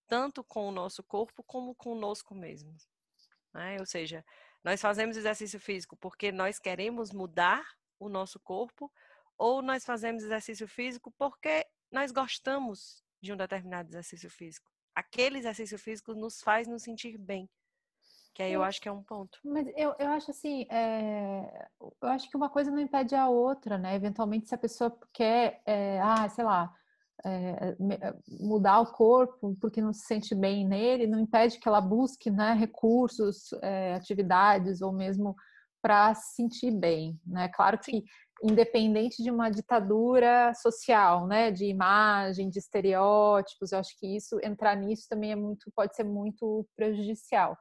tanto 0.07 0.43
com 0.43 0.69
o 0.69 0.73
nosso 0.73 1.03
corpo 1.03 1.43
como 1.43 1.75
conosco 1.75 2.35
mesmo. 2.35 2.75
Né? 3.53 3.77
Ou 3.79 3.87
seja, 3.87 4.25
nós 4.65 4.81
fazemos 4.81 5.17
exercício 5.17 5.61
físico 5.61 5.97
porque 5.97 6.33
nós 6.33 6.59
queremos 6.59 7.13
mudar 7.13 7.65
o 7.99 8.09
nosso 8.09 8.39
corpo, 8.41 8.93
ou 9.37 9.63
nós 9.63 9.85
fazemos 9.85 10.23
exercício 10.23 10.67
físico 10.67 11.13
porque 11.17 11.67
nós 11.91 12.13
gostamos 12.13 13.03
de 13.21 13.33
um 13.33 13.37
determinado 13.37 13.89
exercício 13.89 14.31
físico. 14.31 14.71
Aquele 14.95 15.39
exercício 15.39 15.79
físico 15.79 16.15
nos 16.15 16.41
faz 16.41 16.67
nos 16.67 16.83
sentir 16.83 17.17
bem. 17.19 17.49
Que 18.35 18.43
aí 18.43 18.53
eu 18.53 18.63
acho 18.63 18.81
que 18.81 18.89
é 18.89 18.93
um 18.93 19.03
ponto. 19.03 19.39
Mas 19.45 19.67
eu, 19.77 19.95
eu 19.99 20.09
acho 20.11 20.31
assim, 20.31 20.65
é, 20.71 21.69
eu 21.81 22.09
acho 22.09 22.31
que 22.31 22.37
uma 22.37 22.49
coisa 22.49 22.71
não 22.71 22.79
impede 22.79 23.15
a 23.15 23.29
outra, 23.29 23.77
né? 23.77 23.97
Eventualmente, 23.97 24.47
se 24.47 24.55
a 24.55 24.59
pessoa 24.59 24.97
quer, 25.13 25.61
é, 25.67 26.01
ah, 26.01 26.29
sei 26.29 26.45
lá, 26.45 26.73
é, 27.25 27.77
mudar 28.41 28.81
o 28.81 28.93
corpo 28.93 29.57
porque 29.61 29.81
não 29.81 29.93
se 29.93 30.07
sente 30.07 30.35
bem 30.35 30.67
nele, 30.67 31.07
não 31.07 31.21
impede 31.21 31.59
que 31.59 31.69
ela 31.69 31.81
busque 31.81 32.31
né, 32.31 32.53
recursos, 32.53 33.53
é, 33.63 33.95
atividades 33.95 34.81
ou 34.81 34.93
mesmo 34.93 35.35
para 35.83 36.15
se 36.15 36.35
sentir 36.35 36.73
bem, 36.73 37.19
né? 37.25 37.49
Claro 37.49 37.79
que 37.79 38.05
independente 38.43 39.23
de 39.23 39.31
uma 39.31 39.51
ditadura 39.51 40.53
social, 40.55 41.27
né, 41.27 41.51
de 41.51 41.65
imagem, 41.65 42.49
de 42.49 42.59
estereótipos, 42.59 43.73
eu 43.73 43.79
acho 43.79 43.99
que 43.99 44.17
isso 44.17 44.39
entrar 44.43 44.77
nisso 44.77 45.07
também 45.09 45.33
é 45.33 45.37
muito 45.37 45.71
pode 45.75 45.95
ser 45.95 46.05
muito 46.05 46.67
prejudicial. 46.77 47.57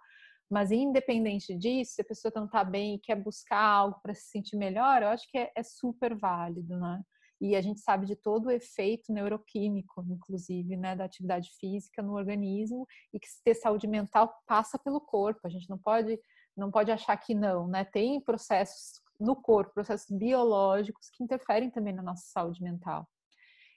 Mas 0.50 0.72
independente 0.72 1.56
disso, 1.56 1.94
se 1.96 2.02
a 2.02 2.06
pessoa 2.06 2.32
não 2.36 2.46
está 2.46 2.64
bem 2.64 2.96
e 2.96 3.00
quer 3.00 3.16
buscar 3.16 3.60
algo 3.60 4.00
para 4.02 4.14
se 4.14 4.30
sentir 4.30 4.56
melhor, 4.56 5.02
eu 5.02 5.10
acho 5.10 5.30
que 5.30 5.38
é, 5.38 5.52
é, 5.56 5.64
super 5.64 6.16
válido, 6.16 6.78
né? 6.78 7.02
E 7.40 7.56
a 7.56 7.62
gente 7.62 7.80
sabe 7.80 8.06
de 8.06 8.16
todo 8.16 8.48
o 8.48 8.52
efeito 8.52 9.14
neuroquímico, 9.14 10.04
inclusive, 10.10 10.76
né, 10.76 10.96
da 10.96 11.06
atividade 11.06 11.52
física 11.60 12.02
no 12.02 12.16
organismo 12.16 12.88
e 13.14 13.20
que 13.20 13.28
ter 13.44 13.54
saúde 13.54 13.88
mental 13.88 14.34
passa 14.48 14.80
pelo 14.80 15.00
corpo. 15.00 15.42
A 15.46 15.50
gente 15.50 15.70
não 15.70 15.78
pode 15.78 16.20
não 16.56 16.72
pode 16.72 16.92
achar 16.92 17.16
que 17.18 17.36
não, 17.36 17.68
né? 17.68 17.86
Tem 17.86 18.20
processos 18.20 19.00
no 19.20 19.36
corpo, 19.36 19.76
processos 19.76 20.10
biológicos 20.10 21.08
que 21.12 21.24
interferem 21.24 21.70
também 21.70 21.94
na 21.94 22.02
nossa 22.02 22.26
saúde 22.26 22.64
mental. 22.64 23.08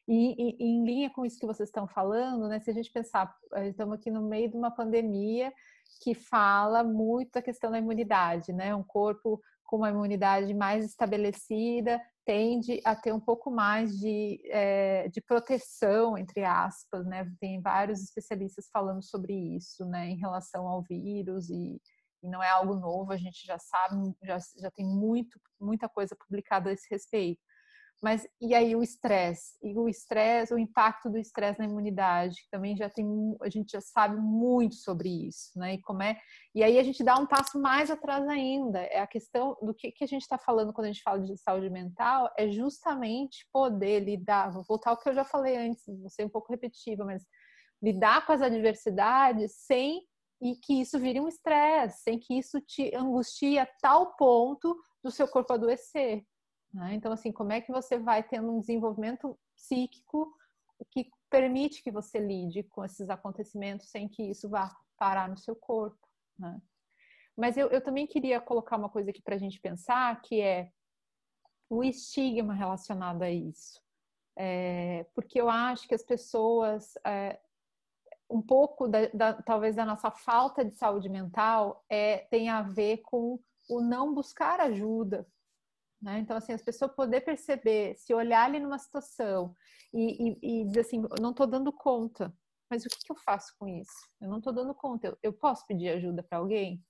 E, 0.08 0.34
e, 0.36 0.64
em 0.64 0.84
linha 0.84 1.10
com 1.10 1.24
isso 1.24 1.38
que 1.38 1.46
vocês 1.46 1.68
estão 1.68 1.86
falando, 1.86 2.48
né? 2.48 2.58
Se 2.58 2.70
a 2.70 2.74
gente 2.74 2.90
pensar, 2.90 3.32
eh, 3.54 3.68
estamos 3.68 3.94
aqui 3.94 4.10
no 4.10 4.22
meio 4.22 4.50
de 4.50 4.56
uma 4.56 4.70
pandemia 4.70 5.52
que 6.02 6.14
fala 6.14 6.82
muito 6.82 7.32
da 7.32 7.42
questão 7.42 7.70
da 7.70 7.78
imunidade, 7.78 8.52
né? 8.52 8.74
Um 8.74 8.82
corpo 8.82 9.40
com 9.62 9.76
uma 9.76 9.90
imunidade 9.90 10.52
mais 10.52 10.84
estabelecida 10.84 12.00
tende 12.24 12.80
a 12.84 12.94
ter 12.94 13.12
um 13.12 13.20
pouco 13.20 13.50
mais 13.50 13.98
de, 13.98 14.40
é, 14.46 15.08
de 15.08 15.20
proteção, 15.20 16.16
entre 16.16 16.44
aspas, 16.44 17.06
né? 17.06 17.30
Tem 17.40 17.60
vários 17.60 18.02
especialistas 18.02 18.68
falando 18.72 19.02
sobre 19.02 19.32
isso, 19.34 19.84
né? 19.86 20.08
Em 20.08 20.16
relação 20.16 20.68
ao 20.68 20.82
vírus 20.82 21.50
e, 21.50 21.80
e 22.22 22.28
não 22.28 22.42
é 22.42 22.50
algo 22.50 22.74
novo, 22.74 23.12
a 23.12 23.16
gente 23.16 23.44
já 23.46 23.58
sabe, 23.58 24.14
já, 24.22 24.38
já 24.58 24.70
tem 24.70 24.86
muito, 24.86 25.40
muita 25.60 25.88
coisa 25.88 26.16
publicada 26.16 26.70
a 26.70 26.72
esse 26.72 26.86
respeito. 26.90 27.40
Mas 28.02 28.26
e 28.40 28.54
aí 28.54 28.74
o 28.74 28.82
estresse? 28.82 29.58
E 29.62 29.78
o 29.78 29.86
estresse, 29.86 30.54
o 30.54 30.58
impacto 30.58 31.10
do 31.10 31.18
estresse 31.18 31.58
na 31.58 31.66
imunidade, 31.66 32.46
também 32.50 32.74
já 32.74 32.88
tem, 32.88 33.06
a 33.42 33.48
gente 33.50 33.72
já 33.72 33.80
sabe 33.80 34.16
muito 34.16 34.74
sobre 34.76 35.08
isso, 35.28 35.50
né? 35.56 35.74
E 35.74 35.80
como 35.82 36.02
é, 36.02 36.18
e 36.54 36.62
aí 36.62 36.78
a 36.78 36.82
gente 36.82 37.04
dá 37.04 37.16
um 37.18 37.26
passo 37.26 37.60
mais 37.60 37.90
atrás 37.90 38.26
ainda. 38.26 38.80
É 38.80 39.00
a 39.00 39.06
questão 39.06 39.56
do 39.60 39.74
que, 39.74 39.92
que 39.92 40.04
a 40.04 40.06
gente 40.06 40.22
está 40.22 40.38
falando 40.38 40.72
quando 40.72 40.86
a 40.86 40.92
gente 40.92 41.02
fala 41.02 41.20
de 41.20 41.36
saúde 41.36 41.68
mental, 41.68 42.32
é 42.38 42.48
justamente 42.48 43.46
poder 43.52 44.00
lidar, 44.00 44.50
vou 44.50 44.64
voltar 44.66 44.90
ao 44.90 44.98
que 44.98 45.08
eu 45.08 45.14
já 45.14 45.24
falei 45.24 45.56
antes, 45.56 45.84
vou 45.86 46.08
ser 46.08 46.24
um 46.24 46.30
pouco 46.30 46.50
repetitiva, 46.50 47.04
mas 47.04 47.26
lidar 47.82 48.24
com 48.24 48.32
as 48.32 48.40
adversidades 48.40 49.52
sem 49.66 50.02
e 50.40 50.56
que 50.56 50.80
isso 50.80 50.98
vire 50.98 51.20
um 51.20 51.28
estresse, 51.28 52.02
sem 52.02 52.18
que 52.18 52.38
isso 52.38 52.60
te 52.62 52.94
angustie 52.94 53.58
a 53.58 53.66
tal 53.82 54.16
ponto 54.16 54.74
do 55.04 55.10
seu 55.10 55.28
corpo 55.28 55.52
adoecer. 55.52 56.24
Né? 56.72 56.94
Então, 56.94 57.12
assim, 57.12 57.32
como 57.32 57.52
é 57.52 57.60
que 57.60 57.72
você 57.72 57.98
vai 57.98 58.22
tendo 58.22 58.50
um 58.50 58.60
desenvolvimento 58.60 59.38
psíquico 59.54 60.32
que 60.90 61.10
permite 61.28 61.82
que 61.82 61.90
você 61.90 62.18
lide 62.18 62.62
com 62.62 62.84
esses 62.84 63.10
acontecimentos 63.10 63.90
sem 63.90 64.08
que 64.08 64.22
isso 64.22 64.48
vá 64.48 64.74
parar 64.96 65.28
no 65.28 65.36
seu 65.36 65.56
corpo? 65.56 66.08
Né? 66.38 66.60
Mas 67.36 67.56
eu, 67.56 67.68
eu 67.68 67.80
também 67.80 68.06
queria 68.06 68.40
colocar 68.40 68.76
uma 68.76 68.88
coisa 68.88 69.10
aqui 69.10 69.22
para 69.22 69.34
a 69.34 69.38
gente 69.38 69.60
pensar, 69.60 70.20
que 70.22 70.40
é 70.40 70.70
o 71.68 71.84
estigma 71.84 72.54
relacionado 72.54 73.22
a 73.22 73.30
isso. 73.30 73.80
É, 74.36 75.06
porque 75.14 75.40
eu 75.40 75.48
acho 75.48 75.86
que 75.86 75.94
as 75.94 76.02
pessoas 76.02 76.94
é, 77.04 77.38
um 78.28 78.40
pouco 78.40 78.88
da, 78.88 79.06
da, 79.08 79.34
talvez 79.42 79.76
da 79.76 79.84
nossa 79.84 80.10
falta 80.10 80.64
de 80.64 80.74
saúde 80.74 81.08
mental 81.08 81.84
é, 81.88 82.18
tem 82.30 82.48
a 82.48 82.62
ver 82.62 82.98
com 82.98 83.38
o 83.68 83.80
não 83.80 84.14
buscar 84.14 84.60
ajuda. 84.60 85.26
Né? 86.00 86.18
Então, 86.18 86.36
assim, 86.36 86.52
as 86.52 86.62
pessoas 86.62 86.94
poder 86.94 87.20
perceber, 87.20 87.94
se 87.96 88.14
olhar 88.14 88.46
ali 88.46 88.58
numa 88.58 88.78
situação 88.78 89.54
e, 89.92 90.30
e, 90.42 90.62
e 90.62 90.64
dizer 90.66 90.80
assim, 90.80 91.02
não 91.20 91.30
estou 91.30 91.46
dando 91.46 91.72
conta, 91.72 92.34
mas 92.70 92.84
o 92.84 92.88
que, 92.88 92.98
que, 93.04 93.12
eu 93.12 93.16
faço 93.16 93.54
com 93.58 93.68
isso? 93.68 94.08
Eu 94.20 94.28
não 94.28 94.38
estou 94.38 94.52
dando 94.52 94.74
conta, 94.74 95.08
eu, 95.08 95.18
eu 95.22 95.32
posso 95.32 95.66
pedir 95.66 95.90
ajuda 95.90 96.22
para 96.22 96.38
alguém? 96.38 96.82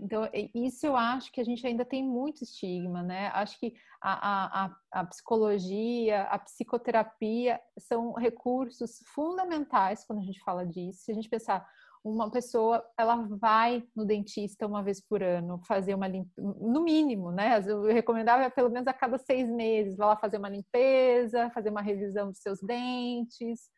Então, 0.00 0.28
isso 0.54 0.84
eu 0.84 0.96
acho 0.96 1.30
que 1.30 1.40
a 1.40 1.44
gente 1.44 1.64
ainda 1.64 1.84
tem 1.84 2.02
muito 2.02 2.42
estigma, 2.42 3.04
né? 3.04 3.28
Acho 3.28 3.58
que 3.60 3.72
a, 4.00 4.64
a, 4.64 4.76
a, 4.90 5.06
psicologia, 5.06 6.22
a 6.24 6.38
psicoterapia 6.40 7.60
são 7.78 8.12
recursos 8.12 8.98
fundamentais 9.14 10.04
quando 10.04 10.18
a 10.20 10.24
gente 10.24 10.40
fala 10.40 10.66
disso. 10.66 11.04
Se 11.04 11.12
a 11.12 11.14
gente 11.14 11.28
pensar, 11.28 11.64
uma 12.04 12.30
pessoa, 12.30 12.84
ela 12.98 13.16
vai 13.38 13.84
no 13.94 14.04
dentista 14.04 14.66
uma 14.66 14.82
vez 14.82 15.00
por 15.00 15.22
ano 15.22 15.60
fazer 15.66 15.94
uma 15.94 16.08
limpeza, 16.08 16.54
no 16.60 16.82
mínimo, 16.82 17.30
né? 17.30 17.62
Eu 17.66 17.82
recomendava 17.84 18.50
pelo 18.50 18.70
menos 18.70 18.88
a 18.88 18.92
cada 18.92 19.18
seis 19.18 19.48
meses, 19.48 19.96
vai 19.96 20.08
lá 20.08 20.16
fazer 20.16 20.38
uma 20.38 20.48
limpeza, 20.48 21.50
fazer 21.50 21.70
uma 21.70 21.82
revisão 21.82 22.28
dos 22.28 22.40
seus 22.40 22.60
dentes, 22.60 23.70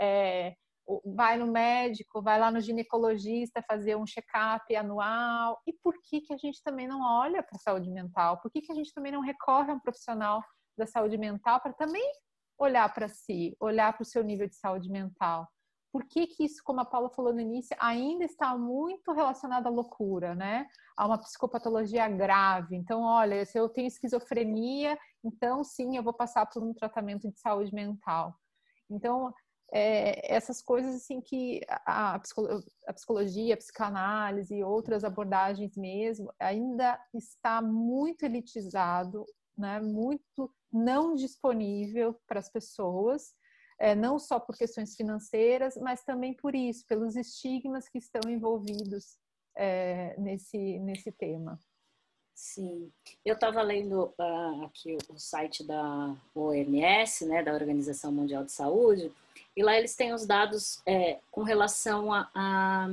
é, 0.00 0.54
vai 1.04 1.36
no 1.36 1.46
médico, 1.46 2.22
vai 2.22 2.38
lá 2.38 2.50
no 2.50 2.60
ginecologista 2.60 3.62
fazer 3.68 3.96
um 3.96 4.06
check-up 4.06 4.74
anual. 4.74 5.60
E 5.66 5.72
por 5.72 5.94
que, 6.02 6.20
que 6.20 6.32
a 6.32 6.38
gente 6.38 6.62
também 6.62 6.88
não 6.88 7.02
olha 7.02 7.42
para 7.42 7.56
a 7.56 7.60
saúde 7.60 7.90
mental? 7.90 8.40
Por 8.40 8.50
que, 8.50 8.62
que 8.62 8.72
a 8.72 8.74
gente 8.74 8.92
também 8.94 9.12
não 9.12 9.20
recorre 9.20 9.70
a 9.70 9.74
um 9.74 9.80
profissional 9.80 10.42
da 10.78 10.86
saúde 10.86 11.18
mental 11.18 11.60
para 11.60 11.72
também 11.72 12.10
olhar 12.58 12.92
para 12.92 13.08
si, 13.08 13.54
olhar 13.60 13.92
para 13.92 14.02
o 14.02 14.06
seu 14.06 14.22
nível 14.22 14.48
de 14.48 14.56
saúde 14.56 14.88
mental? 14.88 15.46
Por 15.96 16.04
que, 16.04 16.26
que 16.26 16.44
isso, 16.44 16.62
como 16.62 16.82
a 16.82 16.84
Paula 16.84 17.08
falou 17.08 17.32
no 17.32 17.40
início, 17.40 17.74
ainda 17.80 18.22
está 18.22 18.54
muito 18.54 19.12
relacionado 19.12 19.66
à 19.66 19.70
loucura, 19.70 20.34
né? 20.34 20.68
A 20.94 21.06
uma 21.06 21.16
psicopatologia 21.16 22.06
grave. 22.06 22.76
Então, 22.76 23.00
olha, 23.00 23.46
se 23.46 23.58
eu 23.58 23.66
tenho 23.66 23.86
esquizofrenia, 23.86 24.98
então 25.24 25.64
sim, 25.64 25.96
eu 25.96 26.02
vou 26.02 26.12
passar 26.12 26.44
por 26.44 26.62
um 26.62 26.74
tratamento 26.74 27.30
de 27.30 27.40
saúde 27.40 27.74
mental. 27.74 28.38
Então, 28.90 29.32
é, 29.72 30.34
essas 30.34 30.60
coisas 30.60 30.96
assim 30.96 31.18
que 31.22 31.62
a, 31.66 32.16
a, 32.16 32.92
psicologia, 32.92 33.54
a 33.54 33.56
psicanálise 33.56 34.54
e 34.54 34.62
outras 34.62 35.02
abordagens 35.02 35.78
mesmo 35.78 36.30
ainda 36.38 37.02
está 37.14 37.62
muito 37.62 38.22
elitizado, 38.22 39.24
né, 39.56 39.80
muito 39.80 40.54
não 40.70 41.14
disponível 41.14 42.14
para 42.26 42.38
as 42.38 42.50
pessoas, 42.50 43.34
é, 43.78 43.94
não 43.94 44.18
só 44.18 44.40
por 44.40 44.56
questões 44.56 44.94
financeiras, 44.96 45.76
mas 45.76 46.02
também 46.02 46.34
por 46.34 46.54
isso, 46.54 46.86
pelos 46.86 47.16
estigmas 47.16 47.88
que 47.88 47.98
estão 47.98 48.30
envolvidos 48.30 49.18
é, 49.56 50.14
nesse, 50.18 50.78
nesse 50.80 51.12
tema. 51.12 51.58
Sim, 52.34 52.92
eu 53.24 53.34
estava 53.34 53.62
lendo 53.62 54.14
uh, 54.18 54.64
aqui 54.66 54.98
o 55.08 55.18
site 55.18 55.64
da 55.64 56.14
OMS, 56.34 57.24
né, 57.24 57.42
da 57.42 57.54
Organização 57.54 58.12
Mundial 58.12 58.44
de 58.44 58.52
Saúde, 58.52 59.10
e 59.56 59.62
lá 59.62 59.74
eles 59.74 59.96
têm 59.96 60.12
os 60.12 60.26
dados 60.26 60.82
é, 60.84 61.18
com 61.30 61.42
relação 61.42 62.12
à 62.12 62.30
a, 62.34 62.84
a, 62.84 62.88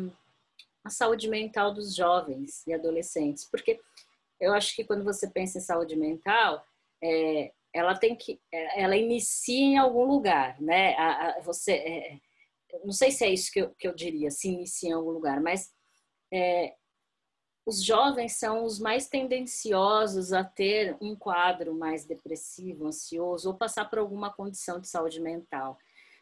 a, 0.86 0.90
saúde 0.90 1.28
mental 1.28 1.74
dos 1.74 1.94
jovens 1.94 2.66
e 2.66 2.74
adolescentes, 2.74 3.44
porque 3.44 3.82
eu 4.40 4.54
acho 4.54 4.74
que 4.74 4.86
quando 4.86 5.04
você 5.04 5.28
pensa 5.28 5.58
em 5.58 5.62
saúde 5.62 5.98
mental, 5.98 6.66
é, 7.04 7.52
ela 7.74 7.98
tem 7.98 8.15
que, 8.15 8.39
é, 8.51 8.82
ela 8.82 8.96
inicia 8.96 9.65
em 9.65 9.77
algum 9.77 10.06
lugar, 10.06 10.62
né? 10.62 10.96
A, 10.96 11.39
você, 11.42 11.74
é, 11.74 12.20
não 12.84 12.92
sei 12.92 13.12
se 13.12 13.25
é 13.25 13.30
isso 13.30 13.51
que 13.51 13.60
eu, 13.60 13.74
que 13.75 13.88
eu 13.88 13.96
diria, 13.96 14.30
se 14.30 14.50
inicia 14.50 14.89
em 14.89 14.94
algum 14.94 15.12
lugar, 15.12 15.42
mas 15.42 15.72
é, 16.32 16.75
os 17.65 17.84
jovens 17.84 18.34
são 18.34 18.65
os 18.65 18.80
mais 18.80 19.08
tendenciosos 19.08 20.34
a 20.34 20.44
ter 20.44 20.98
um 21.01 21.15
quadro 21.15 21.74
mais 21.74 22.06
depressivo, 22.06 22.88
ansioso 22.88 23.50
ou 23.50 23.58
passar 23.58 23.89
por 23.89 24.00
alguma 24.00 24.34
condição 24.34 24.80
de 24.80 24.88
saúde 24.88 25.22
mental. 25.22 25.77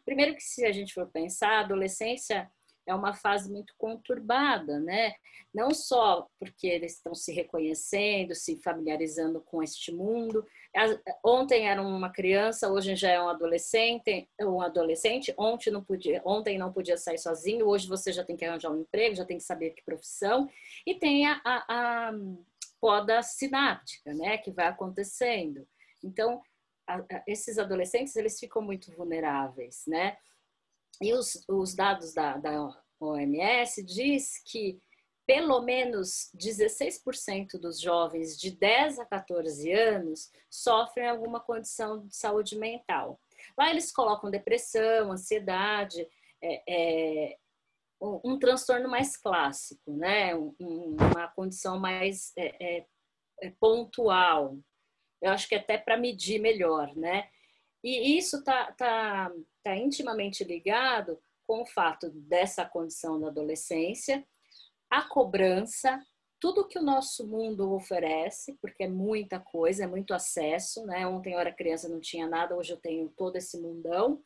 Primeiro 0.06 0.36
que 0.36 0.44
se 0.44 0.66
a 0.66 0.72
gente 0.72 0.94
for 0.94 1.08
pensar, 1.08 1.50
a 1.50 1.60
adolescência 1.62 2.52
é 2.92 2.96
uma 2.96 3.14
fase 3.14 3.52
muito 3.52 3.74
conturbada, 3.78 4.80
né? 4.80 5.14
Não 5.54 5.72
só 5.72 6.28
porque 6.40 6.68
eles 6.68 6.94
estão 6.94 7.16
se 7.16 7.34
reconhecendo, 7.34 8.36
se 8.36 8.58
familiarizando 8.58 9.42
com 9.42 9.64
este 9.64 9.92
mundo. 9.92 10.46
Ontem 11.24 11.68
era 11.68 11.82
uma 11.82 12.10
criança, 12.10 12.72
hoje 12.72 12.96
já 12.96 13.10
é 13.10 13.22
um 13.22 13.30
adolescente, 13.30 14.30
um 14.42 14.62
adolescente. 14.62 15.34
Ontem 15.38 15.72
não 15.72 15.84
podia, 15.84 16.22
ontem 16.26 16.58
não 16.58 16.72
podia 16.72 16.98
sair 16.98 17.18
sozinho, 17.18 17.68
hoje 17.68 17.88
você 17.88 18.12
já 18.12 18.24
tem 18.24 18.38
que 18.38 18.46
arranjar 18.46 18.72
um 18.72 18.82
emprego, 18.82 19.16
já 19.16 19.26
tem 19.26 19.38
que 19.38 19.44
saber 19.44 19.72
que 19.72 19.84
profissão. 19.84 20.50
E 20.86 20.96
tem 20.96 21.26
a, 21.26 21.42
a, 21.44 22.10
a 22.10 22.14
poda 22.80 23.22
sináptica, 23.24 24.14
né? 24.14 24.38
Que 24.38 24.52
vai 24.52 24.68
acontecendo. 24.68 25.68
Então, 26.04 26.42
a, 26.88 27.24
esses 27.28 27.58
adolescentes 27.58 28.16
eles 28.16 28.40
ficam 28.40 28.62
muito 28.62 28.92
vulneráveis, 28.96 29.84
né? 29.88 30.18
E 31.02 31.14
os, 31.14 31.44
os 31.48 31.74
dados 31.74 32.14
da, 32.14 32.38
da 32.38 32.81
OMS 33.10 33.84
diz 33.84 34.42
que 34.44 34.80
pelo 35.26 35.62
menos 35.62 36.30
16% 36.36 37.60
dos 37.60 37.80
jovens 37.80 38.38
de 38.38 38.52
10 38.52 39.00
a 39.00 39.06
14 39.06 39.72
anos 39.72 40.32
sofrem 40.50 41.08
alguma 41.08 41.40
condição 41.40 42.06
de 42.06 42.16
saúde 42.16 42.58
mental. 42.58 43.20
Lá 43.58 43.70
eles 43.70 43.92
colocam 43.92 44.30
depressão, 44.30 45.12
ansiedade, 45.12 46.08
é, 46.42 46.64
é, 46.68 47.38
um, 48.02 48.20
um, 48.26 48.40
transtorno 48.40 48.90
mais 48.90 49.16
clássico, 49.16 49.96
né? 49.96 50.36
Um, 50.36 50.54
uma 51.00 51.28
condição 51.30 51.80
mais 51.80 52.34
é, 52.36 52.80
é, 52.80 52.86
é 53.42 53.54
pontual. 53.60 54.58
Eu 55.22 55.32
acho 55.32 55.48
que 55.48 55.56
até 55.56 55.78
para 55.78 55.98
medir 55.98 56.40
melhor, 56.40 56.96
né? 56.96 57.30
E 57.84 58.18
isso 58.18 58.40
está 58.40 58.72
tá, 58.74 59.32
tá 59.64 59.76
intimamente 59.76 60.44
ligado 60.44 61.22
com 61.48 61.62
o 61.62 61.66
fato 61.66 62.10
dessa 62.10 62.66
condição 62.66 63.20
da 63.20 63.28
adolescência, 63.28 64.26
a 64.90 65.02
cobrança, 65.08 66.00
tudo 66.40 66.68
que 66.68 66.80
o 66.80 66.84
nosso 66.84 67.28
mundo 67.28 67.72
oferece, 67.72 68.58
porque 68.62 68.84
é 68.84 68.88
muita 68.88 69.40
coisa, 69.40 69.84
é 69.84 69.88
muito 69.88 70.14
acesso, 70.14 70.86
né? 70.86 71.06
Ontem 71.06 71.34
eu 71.34 71.40
era 71.40 71.54
criança, 71.54 71.88
não 71.88 72.00
tinha 72.00 72.28
nada, 72.28 72.56
hoje 72.56 72.74
eu 72.74 72.78
tenho 72.78 73.10
todo 73.16 73.36
esse 73.36 73.60
mundão. 73.62 74.22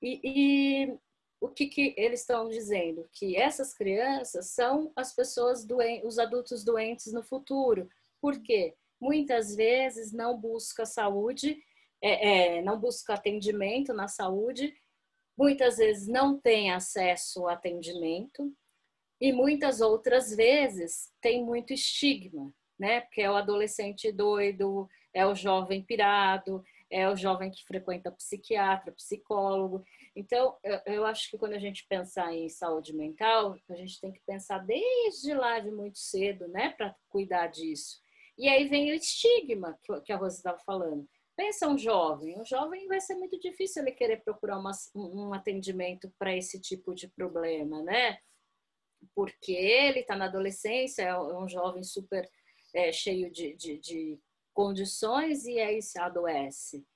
E, 0.00 0.20
e 0.22 0.98
o 1.40 1.48
que, 1.48 1.66
que 1.66 1.94
eles 1.96 2.20
estão 2.20 2.48
dizendo? 2.48 3.08
Que 3.12 3.36
essas 3.36 3.74
crianças 3.74 4.50
são 4.50 4.92
as 4.94 5.14
pessoas 5.14 5.64
doentes, 5.64 6.06
os 6.06 6.18
adultos 6.18 6.62
doentes 6.62 7.12
no 7.12 7.22
futuro. 7.22 7.88
Por 8.20 8.40
quê? 8.42 8.74
Muitas 9.00 9.56
vezes 9.56 10.12
não 10.12 10.38
busca 10.38 10.86
saúde, 10.86 11.58
é, 12.02 12.58
é, 12.58 12.62
não 12.62 12.78
busca 12.78 13.14
atendimento 13.14 13.92
na 13.92 14.06
saúde, 14.06 14.74
muitas 15.40 15.78
vezes 15.78 16.06
não 16.06 16.38
tem 16.38 16.70
acesso 16.70 17.40
ao 17.40 17.48
atendimento, 17.48 18.52
e 19.18 19.32
muitas 19.32 19.80
outras 19.80 20.36
vezes 20.36 21.10
tem 21.18 21.42
muito 21.42 21.72
estigma, 21.72 22.52
né? 22.78 23.00
Porque 23.00 23.22
é 23.22 23.30
o 23.30 23.36
adolescente 23.36 24.12
doido, 24.12 24.86
é 25.14 25.26
o 25.26 25.34
jovem 25.34 25.82
pirado, 25.82 26.62
é 26.90 27.08
o 27.08 27.16
jovem 27.16 27.50
que 27.50 27.64
frequenta 27.64 28.12
psiquiatra, 28.12 28.92
psicólogo. 28.92 29.82
Então, 30.14 30.58
eu 30.84 31.06
acho 31.06 31.30
que 31.30 31.38
quando 31.38 31.54
a 31.54 31.58
gente 31.58 31.86
pensar 31.88 32.34
em 32.34 32.50
saúde 32.50 32.94
mental, 32.94 33.56
a 33.70 33.74
gente 33.74 33.98
tem 33.98 34.12
que 34.12 34.20
pensar 34.26 34.58
desde 34.58 35.32
lá 35.32 35.58
de 35.58 35.70
muito 35.70 35.98
cedo, 35.98 36.48
né, 36.48 36.74
para 36.76 36.94
cuidar 37.08 37.46
disso. 37.46 37.98
E 38.36 38.46
aí 38.46 38.68
vem 38.68 38.90
o 38.90 38.94
estigma 38.94 39.78
que 40.04 40.12
a 40.12 40.16
Rosa 40.16 40.36
estava 40.36 40.58
falando. 40.58 41.08
Pensa 41.40 41.66
um 41.66 41.78
jovem, 41.78 42.38
um 42.38 42.44
jovem 42.44 42.86
vai 42.86 43.00
ser 43.00 43.14
muito 43.14 43.40
difícil 43.40 43.82
ele 43.82 43.92
querer 43.92 44.22
procurar 44.22 44.58
uma, 44.58 44.72
um 44.94 45.32
atendimento 45.32 46.12
para 46.18 46.36
esse 46.36 46.60
tipo 46.60 46.94
de 46.94 47.08
problema, 47.08 47.82
né? 47.82 48.18
porque 49.14 49.52
ele 49.52 50.00
está 50.00 50.14
na 50.14 50.26
adolescência, 50.26 51.00
é 51.00 51.18
um 51.18 51.48
jovem 51.48 51.82
super 51.82 52.30
é, 52.74 52.92
cheio 52.92 53.30
de, 53.30 53.56
de, 53.56 53.78
de, 53.78 54.20
condições 54.52 55.46
e 55.46 55.58
aí 55.58 55.80
se 55.80 55.98
adoece. 55.98 56.86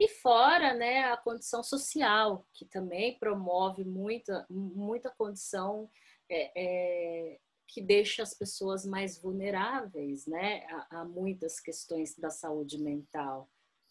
E 0.00 0.08
fora 0.08 0.74
né, 0.74 1.04
a 1.04 1.16
condição 1.16 1.62
social, 1.62 2.44
que 2.52 2.64
também 2.64 3.20
promove 3.20 3.84
muita, 3.84 4.44
muita 4.50 5.10
condição 5.10 5.88
é, 6.28 6.50
é, 6.56 7.38
que 7.68 7.80
deixa 7.80 8.24
as 8.24 8.34
pessoas 8.34 8.84
mais 8.84 9.22
vulneráveis 9.22 10.26
né, 10.26 10.66
a, 10.70 11.02
a 11.02 11.04
muitas 11.04 11.60
questões 11.60 12.18
da 12.18 12.30
saúde 12.30 12.76
mental. 12.82 13.48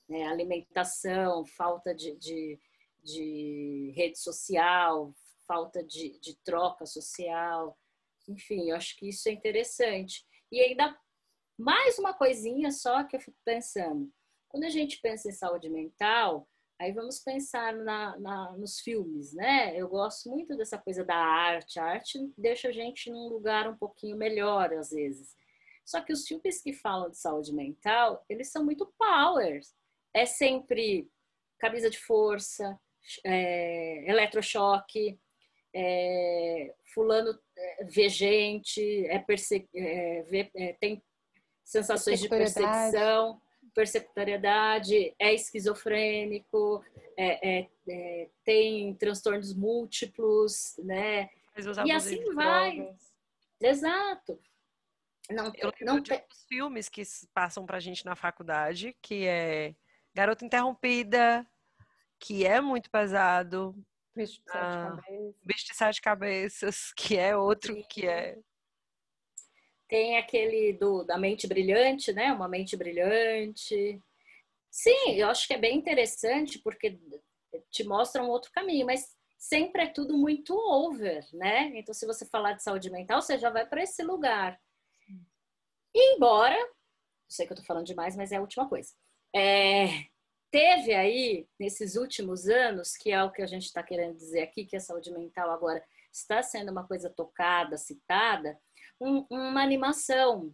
Né? 0.10 0.26
Alimentação, 0.26 1.46
falta 1.46 1.94
de, 1.94 2.16
de, 2.16 2.60
de 3.04 3.94
rede 3.96 4.18
social, 4.18 5.14
falta 5.48 5.84
de, 5.84 6.20
de 6.20 6.36
troca 6.44 6.86
social. 6.86 7.78
Enfim, 8.28 8.70
eu 8.70 8.76
acho 8.76 8.98
que 8.98 9.10
isso 9.10 9.30
é 9.30 9.32
interessante. 9.32 10.26
E 10.52 10.60
ainda 10.60 10.98
mais 11.58 12.00
uma 12.00 12.14
coisinha 12.14 12.72
só 12.72 13.04
que 13.04 13.16
eu 13.16 13.20
fico 13.20 13.38
pensando. 13.46 14.12
Quando 14.48 14.64
a 14.64 14.70
gente 14.70 15.00
pensa 15.00 15.30
em 15.30 15.32
saúde 15.32 15.70
mental, 15.70 16.48
aí 16.80 16.92
vamos 16.92 17.20
pensar 17.20 17.74
na, 17.74 18.18
na, 18.18 18.54
nos 18.54 18.80
filmes, 18.80 19.34
né? 19.34 19.80
Eu 19.80 19.88
gosto 19.88 20.30
muito 20.30 20.56
dessa 20.58 20.78
coisa 20.78 21.04
da 21.04 21.18
arte. 21.18 21.80
A 21.80 21.84
arte 21.84 22.32
deixa 22.38 22.70
a 22.70 22.72
gente 22.72 23.12
num 23.12 23.28
lugar 23.28 23.70
um 23.70 23.78
pouquinho 23.78 24.18
melhor, 24.18 24.74
às 24.74 24.90
vezes. 24.90 25.36
Só 25.86 26.02
que 26.02 26.14
os 26.14 26.28
filmes 26.28 26.62
que 26.62 26.72
falam 26.72 27.10
de 27.10 27.18
saúde 27.18 27.54
mental, 27.54 28.24
eles 28.30 28.52
são 28.52 28.64
muito 28.64 28.86
power. 28.98 29.60
É 30.14 30.26
sempre 30.26 31.10
camisa 31.60 31.90
de 31.90 31.98
força, 31.98 32.80
é, 33.26 34.10
eletrochoque, 34.10 35.20
é, 35.74 36.74
fulano 36.94 37.38
é, 37.58 37.84
vê 37.86 38.10
gente, 38.10 39.06
é 39.08 39.20
perse 39.20 39.68
é, 39.76 40.24
vê, 40.24 40.50
é, 40.56 40.74
tem 40.74 41.04
sensações 41.64 42.20
de 42.20 42.30
perseguição, 42.30 43.40
persecutoriedade, 43.76 45.14
é 45.20 45.34
esquizofrênico, 45.34 46.84
é, 47.16 47.68
é, 47.88 48.30
tem 48.44 48.96
transtornos 48.96 49.54
múltiplos, 49.54 50.76
né? 50.80 51.30
E 51.86 51.92
assim 51.92 52.34
vai. 52.34 52.78
Drogas. 52.78 53.14
Exato. 53.62 54.40
Não, 55.30 55.52
Eu 55.56 55.72
não 55.82 56.00
de 56.00 56.10
tem... 56.10 56.24
filmes 56.48 56.90
que 56.90 57.04
passam 57.34 57.66
pra 57.66 57.80
gente 57.80 58.04
na 58.06 58.16
faculdade, 58.16 58.96
que 59.02 59.28
é 59.28 59.76
Garota 60.14 60.46
Interrompida, 60.46 61.46
que 62.20 62.46
é 62.46 62.60
muito 62.60 62.90
pesado, 62.90 63.76
Bicho 64.16 64.42
de 64.42 64.52
sete 64.52 64.58
ah, 64.58 64.96
cabeças. 64.96 65.36
Bicho 65.44 65.66
de 65.66 65.76
sete 65.76 66.02
cabeças, 66.02 66.94
que 66.98 67.18
é 67.18 67.36
outro 67.38 67.74
Sim. 67.74 67.84
que 67.90 68.08
é. 68.08 68.38
Tem 69.88 70.18
aquele 70.18 70.74
do, 70.74 71.04
da 71.04 71.18
mente 71.18 71.48
brilhante, 71.48 72.12
né? 72.12 72.32
Uma 72.32 72.48
mente 72.48 72.76
brilhante. 72.76 74.02
Sim, 74.70 75.14
eu 75.16 75.30
acho 75.30 75.48
que 75.48 75.54
é 75.54 75.58
bem 75.58 75.78
interessante 75.78 76.60
porque 76.60 77.00
te 77.72 77.84
mostra 77.84 78.22
um 78.22 78.30
outro 78.30 78.52
caminho, 78.52 78.86
mas 78.86 79.16
sempre 79.38 79.84
é 79.84 79.88
tudo 79.88 80.16
muito 80.16 80.54
over, 80.54 81.26
né? 81.34 81.72
Então, 81.76 81.94
se 81.94 82.06
você 82.06 82.26
falar 82.26 82.54
de 82.54 82.62
saúde 82.62 82.92
mental, 82.92 83.22
você 83.22 83.38
já 83.38 83.50
vai 83.50 83.66
para 83.66 83.82
esse 83.82 84.04
lugar. 84.04 84.60
E 85.96 86.16
embora, 86.16 86.58
sei 87.28 87.48
que 87.48 87.54
eu 87.54 87.58
tô 87.58 87.64
falando 87.64 87.86
demais, 87.86 88.16
mas 88.16 88.32
é 88.32 88.36
a 88.36 88.42
última 88.42 88.70
coisa. 88.70 88.94
É, 89.36 89.88
teve 90.52 90.94
aí, 90.94 91.48
nesses 91.60 91.96
últimos 91.96 92.48
anos, 92.48 92.96
que 92.96 93.12
é 93.12 93.24
o 93.24 93.32
que 93.32 93.42
a 93.42 93.48
gente 93.48 93.66
está 93.66 93.84
querendo 93.84 94.16
dizer 94.16 94.42
aqui, 94.42 94.66
que 94.66 94.76
a 94.76 94.80
saúde 94.80 95.12
mental 95.12 95.52
agora 95.52 95.84
está 96.12 96.42
sendo 96.42 96.72
uma 96.72 96.88
coisa 96.88 97.10
tocada, 97.10 97.78
citada, 97.78 98.60
um, 99.00 99.26
uma 99.30 99.62
animação 99.62 100.54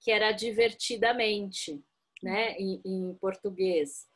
que 0.00 0.10
era 0.10 0.32
divertidamente, 0.32 1.82
né, 2.22 2.52
em, 2.52 2.80
em, 2.84 3.14
português, 3.14 4.06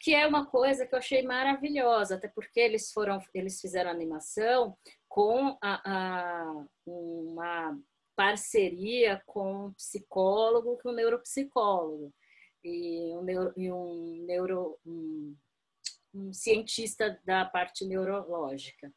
que 0.00 0.14
é 0.14 0.26
uma 0.26 0.46
coisa 0.46 0.86
que 0.86 0.94
eu 0.94 0.98
achei 0.98 1.22
maravilhosa, 1.22 2.14
até 2.14 2.28
porque 2.28 2.60
eles 2.60 2.92
foram, 2.92 3.20
eles 3.32 3.60
fizeram 3.60 3.90
animação 3.90 4.76
com 5.08 5.56
a, 5.60 5.80
a 5.84 6.66
uma 6.86 7.78
parceria 8.14 9.20
com 9.26 9.66
um 9.66 9.72
psicólogo, 9.72 10.78
com 10.80 10.90
um 10.90 10.94
neuropsicólogo 10.94 12.12
e 12.64 13.14
um 13.16 13.22
neuro, 13.22 13.52
e 13.56 13.70
um, 13.70 14.24
neuro 14.26 14.78
um, 14.86 15.36
um 16.14 16.32
cientista 16.32 17.20
da 17.24 17.44
parte 17.44 17.84
neurológica 17.84 18.92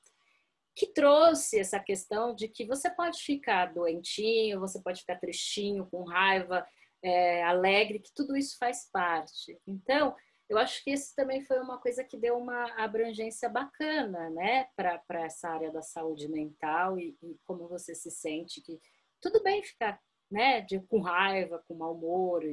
que 0.78 0.86
trouxe 0.86 1.60
essa 1.60 1.80
questão 1.80 2.36
de 2.36 2.48
que 2.48 2.64
você 2.64 2.88
pode 2.88 3.20
ficar 3.24 3.74
doentinho, 3.74 4.60
você 4.60 4.80
pode 4.80 5.02
ficar 5.02 5.16
tristinho, 5.16 5.88
com 5.90 6.04
raiva, 6.04 6.64
é, 7.02 7.44
alegre, 7.44 7.98
que 7.98 8.14
tudo 8.14 8.38
isso 8.38 8.56
faz 8.60 8.88
parte. 8.92 9.60
Então, 9.66 10.16
eu 10.48 10.56
acho 10.60 10.84
que 10.84 10.92
isso 10.92 11.16
também 11.16 11.44
foi 11.44 11.60
uma 11.60 11.80
coisa 11.80 12.04
que 12.04 12.16
deu 12.16 12.38
uma 12.38 12.72
abrangência 12.82 13.50
bacana, 13.50 14.30
né, 14.30 14.68
para 14.76 15.26
essa 15.26 15.50
área 15.50 15.72
da 15.72 15.82
saúde 15.82 16.30
mental 16.30 17.00
e, 17.00 17.18
e, 17.24 17.36
como 17.44 17.68
você 17.68 17.96
se 17.96 18.12
sente 18.12 18.62
que 18.62 18.80
tudo 19.20 19.42
bem 19.42 19.64
ficar, 19.64 20.00
né, 20.30 20.62
de, 20.62 20.80
com 20.82 21.02
raiva, 21.02 21.64
com 21.68 21.74
mau 21.74 21.96
humor, 21.96 22.46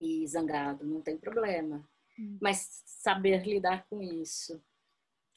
e 0.00 0.26
zangado, 0.26 0.84
não 0.84 1.00
tem 1.00 1.16
problema. 1.16 1.88
Hum. 2.18 2.38
Mas 2.40 2.82
saber 2.84 3.46
lidar 3.46 3.86
com 3.88 4.02
isso. 4.02 4.62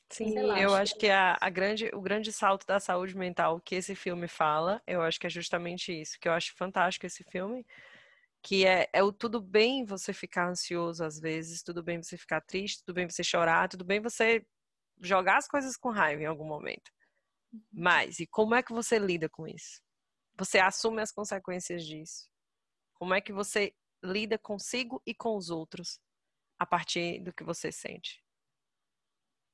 Sim, 0.10 0.40
lá, 0.40 0.62
eu 0.62 0.74
acho 0.74 0.96
que 0.98 1.10
a, 1.10 1.38
a, 1.42 1.50
grande, 1.50 1.90
o 1.94 2.00
grande 2.00 2.32
salto 2.32 2.66
da 2.66 2.80
saúde 2.80 3.18
mental 3.18 3.60
que 3.60 3.76
esse 3.76 3.96
filme 3.96 4.28
fala, 4.28 4.82
eu 4.86 5.02
acho 5.02 5.20
que 5.20 5.26
é 5.26 5.30
justamente 5.30 5.92
isso, 5.92 6.20
que 6.20 6.28
eu 6.28 6.34
acho 6.34 6.56
fantástico 6.56 7.06
esse 7.06 7.24
filme, 7.24 7.66
que 8.44 8.66
é, 8.66 8.88
é 8.94 9.02
o 9.04 9.12
tudo 9.12 9.42
bem 9.42 9.84
você 9.84 10.14
ficar 10.14 10.48
ansioso 10.48 11.04
às 11.04 11.20
vezes, 11.20 11.64
tudo 11.64 11.82
bem 11.82 12.02
você 12.02 12.16
ficar 12.18 12.42
triste, 12.42 12.84
tudo 12.86 12.96
bem 12.96 13.10
você 13.10 13.24
chorar, 13.24 13.68
tudo 13.68 13.84
bem 13.84 14.00
você 14.00 14.46
jogar 15.02 15.38
as 15.38 15.48
coisas 15.48 15.76
com 15.76 15.90
raiva 15.90 16.22
em 16.22 16.28
algum 16.28 16.46
momento. 16.46 16.92
Uhum. 17.52 17.62
Mas, 17.74 18.20
e 18.20 18.28
como 18.28 18.54
é 18.54 18.62
que 18.62 18.72
você 18.72 19.00
lida 19.00 19.28
com 19.28 19.48
isso? 19.48 19.82
Você 20.38 20.60
assume 20.60 21.02
as 21.02 21.12
consequências 21.12 21.84
disso? 21.84 22.30
Como 22.94 23.14
é 23.14 23.22
que 23.22 23.34
você 23.34 23.74
lida 24.06 24.38
consigo 24.38 25.02
e 25.06 25.14
com 25.14 25.36
os 25.36 25.50
outros. 25.50 26.00
a 26.58 26.66
partir 26.66 27.20
do 27.20 27.34
que 27.34 27.44
você 27.44 27.70
sente. 27.70 28.24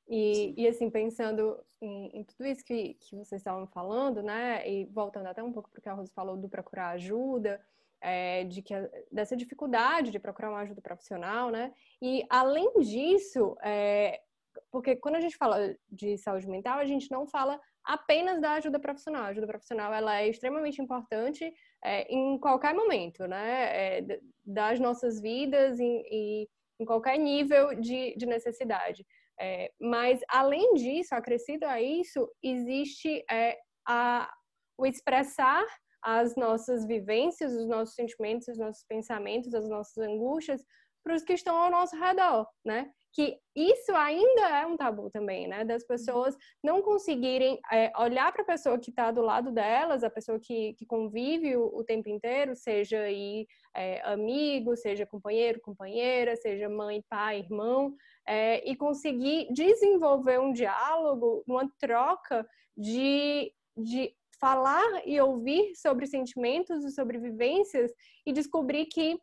E, 0.08 0.54
e 0.58 0.68
assim, 0.68 0.90
pensando 0.90 1.64
em, 1.82 2.20
em, 2.20 2.24
tudo 2.24 2.46
isso 2.46 2.64
que, 2.64 2.96
que 2.96 3.16
vocês 3.16 3.40
estavam 3.40 3.66
falando, 3.66 4.22
né, 4.22 4.70
e 4.70 4.86
voltando 4.86 5.28
até 5.28 5.42
um 5.42 5.52
pouco 5.52 5.70
para 5.70 5.80
o 5.80 5.82
que 5.82 5.90
a 5.90 5.94
Rosa 5.94 6.12
falou 6.14 6.38
do 6.38 6.50
procurar 6.50 6.90
ajuda, 6.90 7.60
é, 8.02 8.44
de 8.44 8.62
que 8.62 8.74
dessa 9.12 9.38
dificuldade 9.38 10.12
de 10.12 10.20
procurar 10.20 10.50
uma 10.50 10.60
ajuda 10.60 10.82
profissional, 10.82 11.50
né, 11.50 11.74
e 12.02 12.26
além 12.30 12.72
disso, 12.82 13.56
é, 13.64 14.22
porque 14.70 14.96
quando 14.96 15.16
a 15.16 15.22
gente 15.22 15.38
fala 15.38 15.76
de 15.90 16.18
saúde 16.18 16.48
mental, 16.48 16.80
a 16.80 16.86
gente 16.86 17.10
não 17.10 17.26
fala 17.26 17.60
apenas 17.84 18.40
da 18.40 18.54
ajuda 18.54 18.80
profissional. 18.80 19.24
A 19.24 19.28
ajuda 19.28 19.48
profissional 19.48 19.94
ela 19.94 20.20
é 20.20 20.28
extremamente 20.28 20.82
importante 20.82 21.54
é, 21.84 22.04
em 22.14 22.38
qualquer 22.38 22.74
momento, 22.74 23.28
né, 23.28 24.00
é, 24.00 24.20
das 24.46 24.80
nossas 24.80 25.20
vidas 25.20 25.80
e, 25.80 26.48
em 26.80 26.86
qualquer 26.86 27.18
nível 27.18 27.76
de, 27.80 28.16
de 28.16 28.26
necessidade. 28.26 29.06
É, 29.40 29.72
mas, 29.80 30.20
além 30.28 30.74
disso, 30.74 31.16
acrescido 31.16 31.66
a 31.66 31.82
isso, 31.82 32.30
existe 32.44 33.24
é, 33.30 33.58
a, 33.88 34.32
o 34.78 34.86
expressar 34.86 35.66
as 36.02 36.36
nossas 36.36 36.86
vivências, 36.86 37.54
os 37.54 37.68
nossos 37.68 37.96
sentimentos, 37.96 38.48
os 38.48 38.58
nossos 38.58 38.84
pensamentos, 38.86 39.54
as 39.54 39.68
nossas 39.68 39.98
angústias 39.98 40.64
para 41.04 41.16
os 41.16 41.24
que 41.24 41.34
estão 41.34 41.56
ao 41.56 41.72
nosso 41.72 41.96
redor, 41.96 42.48
né? 42.66 42.92
Que 43.14 43.38
isso 43.56 43.94
ainda 43.94 44.42
é 44.50 44.66
um 44.66 44.78
tabu 44.78 45.10
também, 45.10 45.48
né? 45.48 45.66
Das 45.66 45.86
pessoas 45.86 46.36
não 46.64 46.82
conseguirem 46.82 47.60
é, 47.72 47.92
olhar 47.98 48.32
para 48.32 48.44
a 48.44 48.46
pessoa 48.46 48.80
que 48.80 48.90
está 48.90 49.12
do 49.12 49.22
lado 49.22 49.52
delas, 49.52 50.04
a 50.04 50.10
pessoa 50.10 50.40
que, 50.40 50.74
que 50.76 50.86
convive 50.86 51.58
o, 51.58 51.66
o 51.76 51.84
tempo 51.84 52.10
inteiro, 52.10 52.56
seja 52.56 53.02
aí 53.02 53.46
é, 53.76 54.02
amigo, 54.06 54.76
seja 54.78 55.06
companheiro, 55.06 55.60
companheira, 55.62 56.36
seja 56.36 56.70
mãe, 56.70 57.04
pai, 57.10 57.40
irmão, 57.40 57.94
é, 58.28 58.70
e 58.70 58.76
conseguir 58.76 59.48
desenvolver 59.52 60.40
um 60.40 60.54
diálogo, 60.54 61.44
uma 61.46 61.70
troca 61.80 62.48
de, 62.78 63.54
de 63.78 64.16
falar 64.40 65.06
e 65.06 65.22
ouvir 65.22 65.76
sobre 65.76 66.08
sentimentos 66.08 66.84
e 66.84 66.92
sobre 66.92 67.20
vivências 67.20 67.92
e 68.26 68.34
descobrir 68.34 68.88
que 68.88 69.20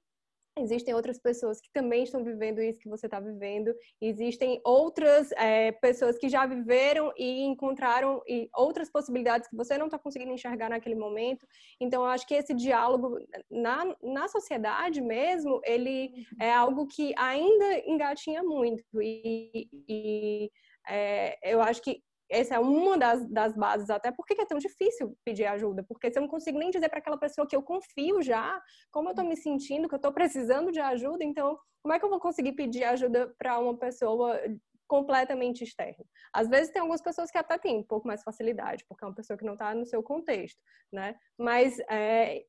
Existem 0.61 0.95
outras 0.95 1.19
pessoas 1.19 1.61
que 1.61 1.71
também 1.73 2.05
estão 2.05 2.25
vivendo 2.25 2.61
isso 2.61 2.81
que 2.81 2.89
você 2.89 3.07
está 3.07 3.21
vivendo. 3.21 3.75
Existem 4.01 4.61
outras 4.65 5.31
é, 5.33 5.73
pessoas 5.73 6.19
que 6.19 6.29
já 6.29 6.47
viveram 6.47 7.13
e 7.17 7.43
encontraram 7.43 8.23
e 8.27 8.49
outras 8.55 8.91
possibilidades 8.91 9.49
que 9.49 9.57
você 9.57 9.77
não 9.79 9.87
está 9.87 9.99
conseguindo 9.99 10.33
enxergar 10.33 10.69
naquele 10.69 10.95
momento. 10.95 11.47
Então, 11.81 12.03
eu 12.03 12.11
acho 12.11 12.27
que 12.27 12.35
esse 12.35 12.55
diálogo 12.55 13.19
na, 13.51 13.97
na 14.03 14.29
sociedade 14.29 15.01
mesmo, 15.01 15.61
ele 15.65 16.11
uhum. 16.15 16.25
é 16.41 16.53
algo 16.53 16.87
que 16.87 17.15
ainda 17.17 17.79
engatinha 17.87 18.43
muito. 18.43 18.85
E, 19.01 19.69
e 19.89 20.51
é, 20.89 21.53
eu 21.53 21.61
acho 21.61 21.83
que 21.83 22.03
essa 22.31 22.57
é 22.57 22.59
uma 22.59 22.99
das, 22.99 23.29
das 23.29 23.55
bases, 23.55 23.91
até 23.91 24.13
porque 24.13 24.35
é 24.41 24.45
tão 24.45 24.59
difícil 24.59 25.17
pedir 25.25 25.47
ajuda, 25.47 25.85
porque 25.89 26.11
se 26.11 26.19
eu 26.19 26.23
não 26.23 26.29
consigo 26.29 26.59
nem 26.59 26.71
dizer 26.71 26.89
para 26.89 26.99
aquela 26.99 27.19
pessoa 27.19 27.47
que 27.47 27.57
eu 27.57 27.63
confio 27.63 28.23
já, 28.23 28.61
como 28.91 29.09
eu 29.09 29.13
estou 29.13 29.25
me 29.25 29.37
sentindo, 29.37 29.89
que 29.89 29.95
eu 29.95 29.99
estou 29.99 30.13
precisando 30.13 30.71
de 30.71 30.81
ajuda, 30.81 31.25
então 31.25 31.59
como 31.83 31.95
é 31.95 31.99
que 31.99 32.05
eu 32.05 32.11
vou 32.11 32.21
conseguir 32.21 32.53
pedir 32.53 32.85
ajuda 32.85 33.35
para 33.39 33.59
uma 33.59 33.77
pessoa 33.77 34.39
completamente 34.87 35.65
externa? 35.65 36.05
Às 36.33 36.49
vezes 36.49 36.73
tem 36.73 36.81
algumas 36.81 37.01
pessoas 37.01 37.31
que 37.31 37.39
até 37.39 37.57
têm 37.59 37.79
um 37.79 37.83
pouco 37.83 38.07
mais 38.07 38.23
facilidade, 38.23 38.85
porque 38.89 39.05
é 39.05 39.09
uma 39.09 39.15
pessoa 39.15 39.39
que 39.39 39.45
não 39.45 39.55
está 39.55 39.75
no 39.75 39.87
seu 39.87 40.03
contexto, 40.03 40.61
né? 40.93 41.17
Mas 41.39 41.79
é, 41.89 42.45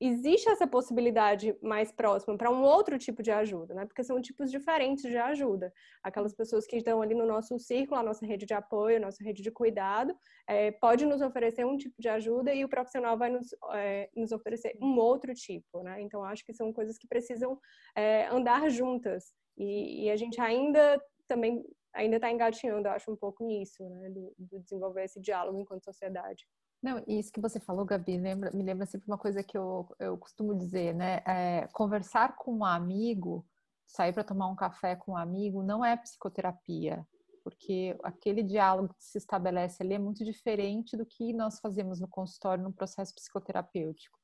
existe 0.00 0.48
essa 0.48 0.66
possibilidade 0.66 1.56
mais 1.62 1.92
próxima 1.92 2.36
para 2.36 2.50
um 2.50 2.62
outro 2.62 2.98
tipo 2.98 3.22
de 3.22 3.30
ajuda, 3.30 3.74
né? 3.74 3.86
Porque 3.86 4.02
são 4.02 4.20
tipos 4.20 4.50
diferentes 4.50 5.02
de 5.02 5.16
ajuda. 5.16 5.72
Aquelas 6.02 6.34
pessoas 6.34 6.66
que 6.66 6.76
estão 6.76 7.00
ali 7.02 7.14
no 7.14 7.26
nosso 7.26 7.58
círculo, 7.58 8.00
a 8.00 8.02
nossa 8.02 8.26
rede 8.26 8.46
de 8.46 8.54
apoio, 8.54 8.96
a 8.96 9.00
nossa 9.00 9.22
rede 9.22 9.42
de 9.42 9.50
cuidado, 9.50 10.14
é, 10.46 10.70
pode 10.70 11.04
nos 11.06 11.20
oferecer 11.20 11.64
um 11.64 11.76
tipo 11.76 11.94
de 11.98 12.08
ajuda 12.08 12.52
e 12.52 12.64
o 12.64 12.68
profissional 12.68 13.16
vai 13.16 13.30
nos, 13.30 13.48
é, 13.72 14.10
nos 14.16 14.32
oferecer 14.32 14.76
um 14.80 14.98
outro 14.98 15.32
tipo, 15.34 15.82
né? 15.82 16.00
Então, 16.00 16.24
acho 16.24 16.44
que 16.44 16.54
são 16.54 16.72
coisas 16.72 16.96
que 16.98 17.06
precisam 17.06 17.58
é, 17.94 18.26
andar 18.28 18.68
juntas. 18.70 19.32
E, 19.56 20.04
e, 20.04 20.10
a 20.10 20.16
gente 20.16 20.40
ainda 20.40 21.02
também 21.26 21.64
ainda 21.94 22.16
está 22.16 22.30
engatinhando, 22.30 22.88
acho, 22.88 23.10
um 23.10 23.16
pouco 23.16 23.44
nisso, 23.44 23.88
né? 23.88 24.10
Do, 24.10 24.34
do 24.38 24.60
desenvolver 24.60 25.04
esse 25.04 25.20
diálogo 25.20 25.58
enquanto 25.58 25.84
sociedade. 25.84 26.46
Não, 26.82 27.02
isso 27.08 27.32
que 27.32 27.40
você 27.40 27.58
falou, 27.58 27.84
Gabi, 27.84 28.16
lembra, 28.16 28.50
me 28.52 28.62
lembra 28.62 28.86
sempre 28.86 29.08
uma 29.08 29.18
coisa 29.18 29.42
que 29.42 29.58
eu, 29.58 29.88
eu 29.98 30.16
costumo 30.16 30.54
dizer, 30.54 30.94
né? 30.94 31.22
É, 31.26 31.68
conversar 31.72 32.36
com 32.36 32.58
um 32.58 32.64
amigo, 32.64 33.44
sair 33.86 34.12
para 34.12 34.22
tomar 34.22 34.46
um 34.48 34.54
café 34.54 34.94
com 34.94 35.12
um 35.12 35.16
amigo, 35.16 35.62
não 35.62 35.84
é 35.84 35.96
psicoterapia, 35.96 37.04
porque 37.42 37.98
aquele 38.04 38.42
diálogo 38.42 38.94
que 38.94 39.04
se 39.04 39.18
estabelece 39.18 39.82
ali 39.82 39.94
é 39.94 39.98
muito 39.98 40.24
diferente 40.24 40.96
do 40.96 41.04
que 41.04 41.32
nós 41.32 41.58
fazemos 41.58 42.00
no 42.00 42.06
consultório, 42.06 42.62
no 42.62 42.72
processo 42.72 43.14
psicoterapêutico, 43.14 44.18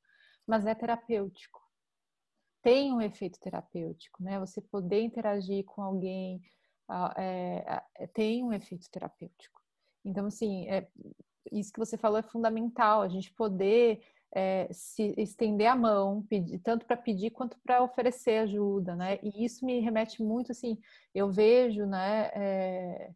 mas 0.47 0.65
é 0.65 0.73
terapêutico. 0.73 1.59
Tem 2.61 2.93
um 2.93 3.01
efeito 3.01 3.39
terapêutico, 3.39 4.23
né? 4.23 4.39
Você 4.39 4.61
poder 4.61 5.01
interagir 5.01 5.65
com 5.65 5.81
alguém 5.81 6.41
é, 7.17 7.81
é, 7.95 8.07
tem 8.07 8.43
um 8.43 8.53
efeito 8.53 8.89
terapêutico. 8.89 9.59
Então, 10.03 10.27
assim, 10.27 10.67
é, 10.69 10.87
isso 11.51 11.71
que 11.71 11.79
você 11.79 11.97
falou 11.97 12.17
é 12.19 12.23
fundamental, 12.23 13.01
a 13.01 13.07
gente 13.07 13.31
poder 13.33 14.01
é, 14.31 14.67
se 14.71 15.13
estender 15.17 15.67
a 15.67 15.75
mão, 15.75 16.21
pedir, 16.23 16.59
tanto 16.59 16.85
para 16.85 16.97
pedir 16.97 17.31
quanto 17.31 17.57
para 17.59 17.81
oferecer 17.81 18.39
ajuda, 18.39 18.95
né? 18.95 19.17
E 19.23 19.45
isso 19.45 19.65
me 19.65 19.79
remete 19.79 20.21
muito, 20.21 20.51
assim, 20.51 20.77
eu 21.13 21.31
vejo, 21.31 21.85
né? 21.85 22.29
É, 22.33 23.11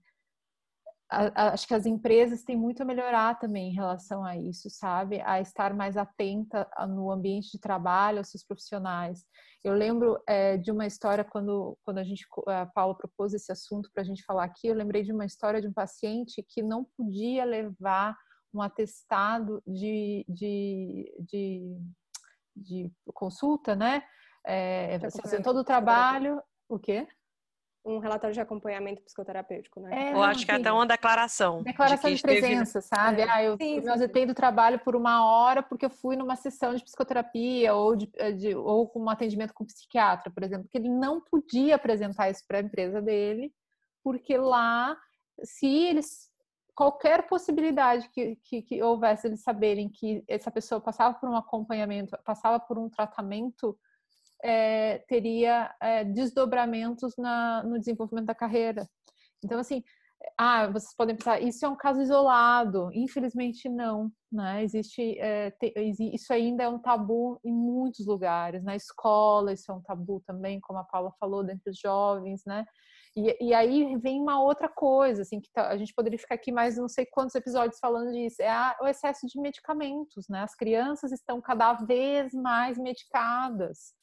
acho 1.09 1.67
que 1.67 1.73
as 1.73 1.85
empresas 1.85 2.43
têm 2.43 2.55
muito 2.55 2.81
a 2.81 2.85
melhorar 2.85 3.39
também 3.39 3.69
em 3.69 3.73
relação 3.73 4.23
a 4.23 4.37
isso, 4.37 4.69
sabe? 4.69 5.19
A 5.21 5.41
estar 5.41 5.73
mais 5.73 5.97
atenta 5.97 6.69
no 6.87 7.11
ambiente 7.11 7.51
de 7.51 7.59
trabalho, 7.59 8.19
aos 8.19 8.29
seus 8.29 8.43
profissionais. 8.43 9.25
Eu 9.63 9.73
lembro 9.73 10.21
é, 10.27 10.55
de 10.57 10.71
uma 10.71 10.85
história 10.85 11.23
quando, 11.23 11.77
quando 11.83 11.97
a 11.97 12.03
gente, 12.03 12.25
a 12.47 12.65
Paula 12.67 12.95
propôs 12.95 13.33
esse 13.33 13.51
assunto 13.51 13.89
para 13.91 14.03
a 14.03 14.05
gente 14.05 14.23
falar 14.23 14.43
aqui. 14.43 14.67
Eu 14.67 14.75
lembrei 14.75 15.03
de 15.03 15.11
uma 15.11 15.25
história 15.25 15.59
de 15.59 15.67
um 15.67 15.73
paciente 15.73 16.45
que 16.47 16.61
não 16.61 16.85
podia 16.95 17.43
levar 17.43 18.15
um 18.53 18.61
atestado 18.61 19.61
de, 19.65 20.25
de, 20.27 21.11
de, 21.27 21.77
de 22.55 22.91
consulta, 23.13 23.75
né? 23.75 24.03
É, 24.45 24.99
fazendo 25.21 25.43
todo 25.43 25.59
o 25.59 25.63
trabalho. 25.63 26.41
O 26.67 26.77
quê? 26.77 27.07
Um 27.89 27.99
relatório 27.99 28.33
de 28.33 28.39
acompanhamento 28.39 29.01
psicoterapêutico, 29.01 29.79
né? 29.79 30.11
É, 30.11 30.15
Ou 30.15 30.23
acho 30.23 30.45
que 30.45 30.51
até 30.51 30.71
uma 30.71 30.85
declaração. 30.85 31.63
Declaração 31.63 32.09
de, 32.09 32.15
de 32.17 32.21
presença, 32.21 32.79
esteve... 32.79 33.01
sabe? 33.01 33.21
É. 33.21 33.29
Ah, 33.29 33.43
eu 33.43 33.57
sim, 33.57 33.81
me 33.81 33.89
ausentei 33.89 34.25
do 34.25 34.33
trabalho 34.33 34.79
por 34.79 34.95
uma 34.95 35.25
hora 35.25 35.63
porque 35.63 35.85
eu 35.85 35.89
fui 35.89 36.15
numa 36.15 36.35
sessão 36.35 36.75
de 36.75 36.83
psicoterapia 36.83 37.73
ou, 37.73 37.95
de, 37.95 38.09
eh, 38.15 38.31
de, 38.31 38.55
ou 38.55 38.87
com 38.87 38.99
um 38.99 39.09
atendimento 39.09 39.53
com 39.53 39.63
um 39.63 39.67
psiquiatra, 39.67 40.31
por 40.31 40.43
exemplo, 40.43 40.67
que 40.69 40.77
ele 40.77 40.89
não 40.89 41.19
podia 41.21 41.75
apresentar 41.75 42.29
isso 42.29 42.43
para 42.47 42.59
a 42.59 42.61
empresa 42.61 43.01
dele, 43.01 43.53
porque 44.03 44.37
lá, 44.37 44.97
se 45.43 45.67
eles 45.67 46.29
qualquer 46.79 47.27
possibilidade 47.27 48.07
que, 48.07 48.37
que, 48.37 48.61
que 48.61 48.81
houvesse 48.81 49.27
eles 49.27 49.41
saberem 49.41 49.89
que 49.89 50.23
essa 50.29 50.49
pessoa 50.49 50.79
passava 50.79 51.13
por 51.13 51.27
um 51.27 51.35
acompanhamento, 51.35 52.17
passava 52.23 52.57
por 52.57 52.77
um 52.77 52.89
tratamento 52.89 53.77
é, 54.43 54.99
teria 55.07 55.73
é, 55.81 56.03
desdobramentos 56.03 57.15
na, 57.17 57.63
no 57.63 57.77
desenvolvimento 57.79 58.27
da 58.27 58.35
carreira. 58.35 58.87
Então, 59.43 59.59
assim, 59.59 59.83
ah, 60.37 60.67
vocês 60.67 60.93
podem 60.95 61.15
pensar, 61.15 61.41
isso 61.41 61.65
é 61.65 61.69
um 61.69 61.75
caso 61.75 62.01
isolado. 62.01 62.89
Infelizmente, 62.93 63.69
não. 63.69 64.11
Né? 64.31 64.63
Existe, 64.63 65.17
é, 65.19 65.51
te, 65.51 65.73
isso 66.13 66.31
ainda 66.33 66.63
é 66.63 66.69
um 66.69 66.79
tabu 66.79 67.39
em 67.43 67.53
muitos 67.53 68.05
lugares. 68.05 68.63
Na 68.63 68.75
escola, 68.75 69.53
isso 69.53 69.71
é 69.71 69.75
um 69.75 69.81
tabu 69.81 70.21
também, 70.25 70.59
como 70.59 70.79
a 70.79 70.83
Paula 70.83 71.11
falou, 71.19 71.43
dentre 71.43 71.69
os 71.69 71.77
jovens, 71.77 72.43
né? 72.45 72.65
E, 73.15 73.47
e 73.47 73.53
aí 73.53 73.97
vem 73.97 74.21
uma 74.21 74.41
outra 74.41 74.69
coisa, 74.69 75.23
assim, 75.23 75.41
que 75.41 75.51
tá, 75.51 75.69
a 75.69 75.77
gente 75.77 75.93
poderia 75.95 76.19
ficar 76.19 76.35
aqui 76.35 76.51
mais 76.51 76.77
não 76.77 76.87
sei 76.87 77.05
quantos 77.07 77.33
episódios 77.33 77.79
falando 77.79 78.11
disso, 78.11 78.39
é 78.41 78.49
a, 78.49 78.77
o 78.81 78.87
excesso 78.87 79.25
de 79.25 79.41
medicamentos, 79.41 80.27
né? 80.29 80.41
As 80.43 80.55
crianças 80.55 81.11
estão 81.11 81.41
cada 81.41 81.73
vez 81.73 82.33
mais 82.33 82.77
medicadas 82.77 83.93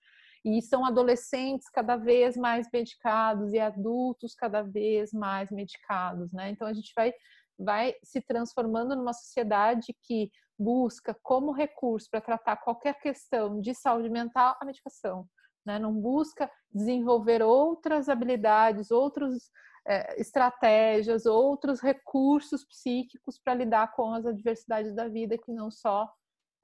e 0.46 0.62
são 0.62 0.84
adolescentes 0.84 1.68
cada 1.68 1.96
vez 1.96 2.36
mais 2.36 2.68
medicados 2.72 3.52
e 3.52 3.58
adultos 3.58 4.32
cada 4.32 4.62
vez 4.62 5.12
mais 5.12 5.50
medicados, 5.50 6.32
né? 6.32 6.50
Então 6.50 6.68
a 6.68 6.72
gente 6.72 6.92
vai 6.94 7.12
vai 7.58 7.94
se 8.04 8.20
transformando 8.20 8.94
numa 8.94 9.14
sociedade 9.14 9.96
que 10.02 10.30
busca 10.58 11.16
como 11.22 11.52
recurso 11.52 12.06
para 12.10 12.20
tratar 12.20 12.58
qualquer 12.58 12.94
questão 13.00 13.60
de 13.60 13.74
saúde 13.74 14.08
mental 14.08 14.56
a 14.60 14.64
medicação, 14.64 15.26
né? 15.64 15.80
Não 15.80 15.92
busca 15.92 16.48
desenvolver 16.72 17.42
outras 17.42 18.08
habilidades, 18.08 18.92
outras 18.92 19.50
é, 19.84 20.20
estratégias, 20.20 21.26
outros 21.26 21.80
recursos 21.80 22.64
psíquicos 22.64 23.36
para 23.36 23.54
lidar 23.54 23.92
com 23.96 24.12
as 24.12 24.24
adversidades 24.24 24.94
da 24.94 25.08
vida 25.08 25.36
que 25.36 25.52
não 25.52 25.72
só 25.72 26.08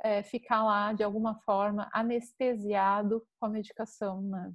é, 0.03 0.23
ficar 0.23 0.65
lá 0.65 0.93
de 0.93 1.05
alguma 1.05 1.37
forma 1.43 1.89
anestesiado 1.93 3.25
com 3.39 3.47
a 3.47 3.49
medicação, 3.49 4.21
né? 4.21 4.53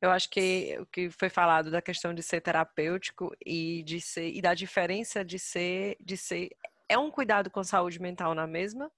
Eu 0.00 0.10
acho 0.10 0.30
que 0.30 0.78
o 0.78 0.86
que 0.86 1.10
foi 1.10 1.28
falado 1.28 1.70
da 1.70 1.82
questão 1.82 2.14
de 2.14 2.22
ser 2.22 2.40
terapêutico 2.40 3.34
e 3.44 3.82
de 3.82 4.00
ser 4.00 4.30
e 4.32 4.40
da 4.40 4.54
diferença 4.54 5.24
de 5.24 5.38
ser 5.38 5.96
de 5.98 6.16
ser 6.16 6.50
é 6.88 6.96
um 6.96 7.10
cuidado 7.10 7.50
com 7.50 7.64
saúde 7.64 8.00
mental 8.00 8.34
na 8.34 8.46
mesma, 8.46 8.90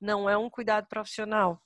não 0.00 0.28
é 0.28 0.36
um 0.36 0.48
cuidado 0.48 0.86
profissional, 0.86 1.60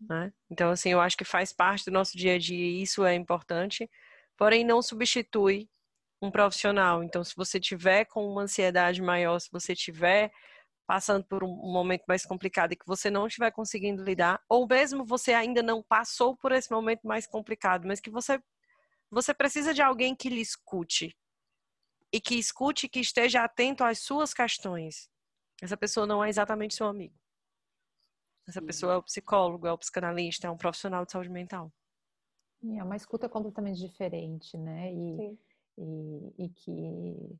né? 0.00 0.32
Então 0.50 0.70
assim, 0.70 0.90
eu 0.90 1.00
acho 1.00 1.16
que 1.16 1.24
faz 1.24 1.52
parte 1.52 1.86
do 1.86 1.90
nosso 1.90 2.16
dia 2.16 2.34
a 2.34 2.38
dia 2.38 2.56
e 2.56 2.82
isso 2.82 3.04
é 3.04 3.14
importante, 3.14 3.90
porém 4.36 4.64
não 4.64 4.80
substitui 4.80 5.68
um 6.20 6.30
profissional. 6.30 7.02
Então 7.02 7.22
se 7.22 7.34
você 7.36 7.60
tiver 7.60 8.04
com 8.06 8.26
uma 8.26 8.42
ansiedade 8.42 9.00
maior, 9.02 9.38
se 9.38 9.48
você 9.50 9.74
tiver 9.74 10.30
passando 10.86 11.24
por 11.24 11.44
um 11.44 11.48
momento 11.48 12.04
mais 12.08 12.24
complicado 12.24 12.72
e 12.72 12.76
que 12.76 12.86
você 12.86 13.10
não 13.10 13.26
estiver 13.26 13.50
conseguindo 13.50 14.02
lidar, 14.02 14.42
ou 14.48 14.66
mesmo 14.66 15.04
você 15.04 15.34
ainda 15.34 15.62
não 15.62 15.82
passou 15.82 16.34
por 16.36 16.50
esse 16.50 16.70
momento 16.70 17.06
mais 17.06 17.26
complicado, 17.26 17.86
mas 17.86 18.00
que 18.00 18.10
você 18.10 18.40
você 19.10 19.32
precisa 19.32 19.72
de 19.72 19.80
alguém 19.80 20.14
que 20.14 20.28
lhe 20.28 20.40
escute 20.40 21.16
e 22.12 22.20
que 22.20 22.34
escute, 22.34 22.88
que 22.88 23.00
esteja 23.00 23.42
atento 23.42 23.84
às 23.84 24.00
suas 24.00 24.34
questões. 24.34 25.10
Essa 25.62 25.76
pessoa 25.76 26.06
não 26.06 26.22
é 26.22 26.28
exatamente 26.28 26.74
seu 26.74 26.86
amigo. 26.86 27.14
Essa 28.46 28.62
pessoa 28.62 28.94
é 28.94 28.96
o 28.96 29.02
psicólogo, 29.02 29.66
é 29.66 29.72
o 29.72 29.78
psicanalista, 29.78 30.46
é 30.46 30.50
um 30.50 30.56
profissional 30.56 31.04
de 31.04 31.12
saúde 31.12 31.28
mental. 31.28 31.70
É 32.62 32.82
uma 32.82 32.96
escuta 32.96 33.28
completamente 33.28 33.78
diferente, 33.78 34.56
né? 34.56 34.92
E, 34.92 35.38
e, 35.78 36.44
e 36.44 36.48
que 36.48 37.38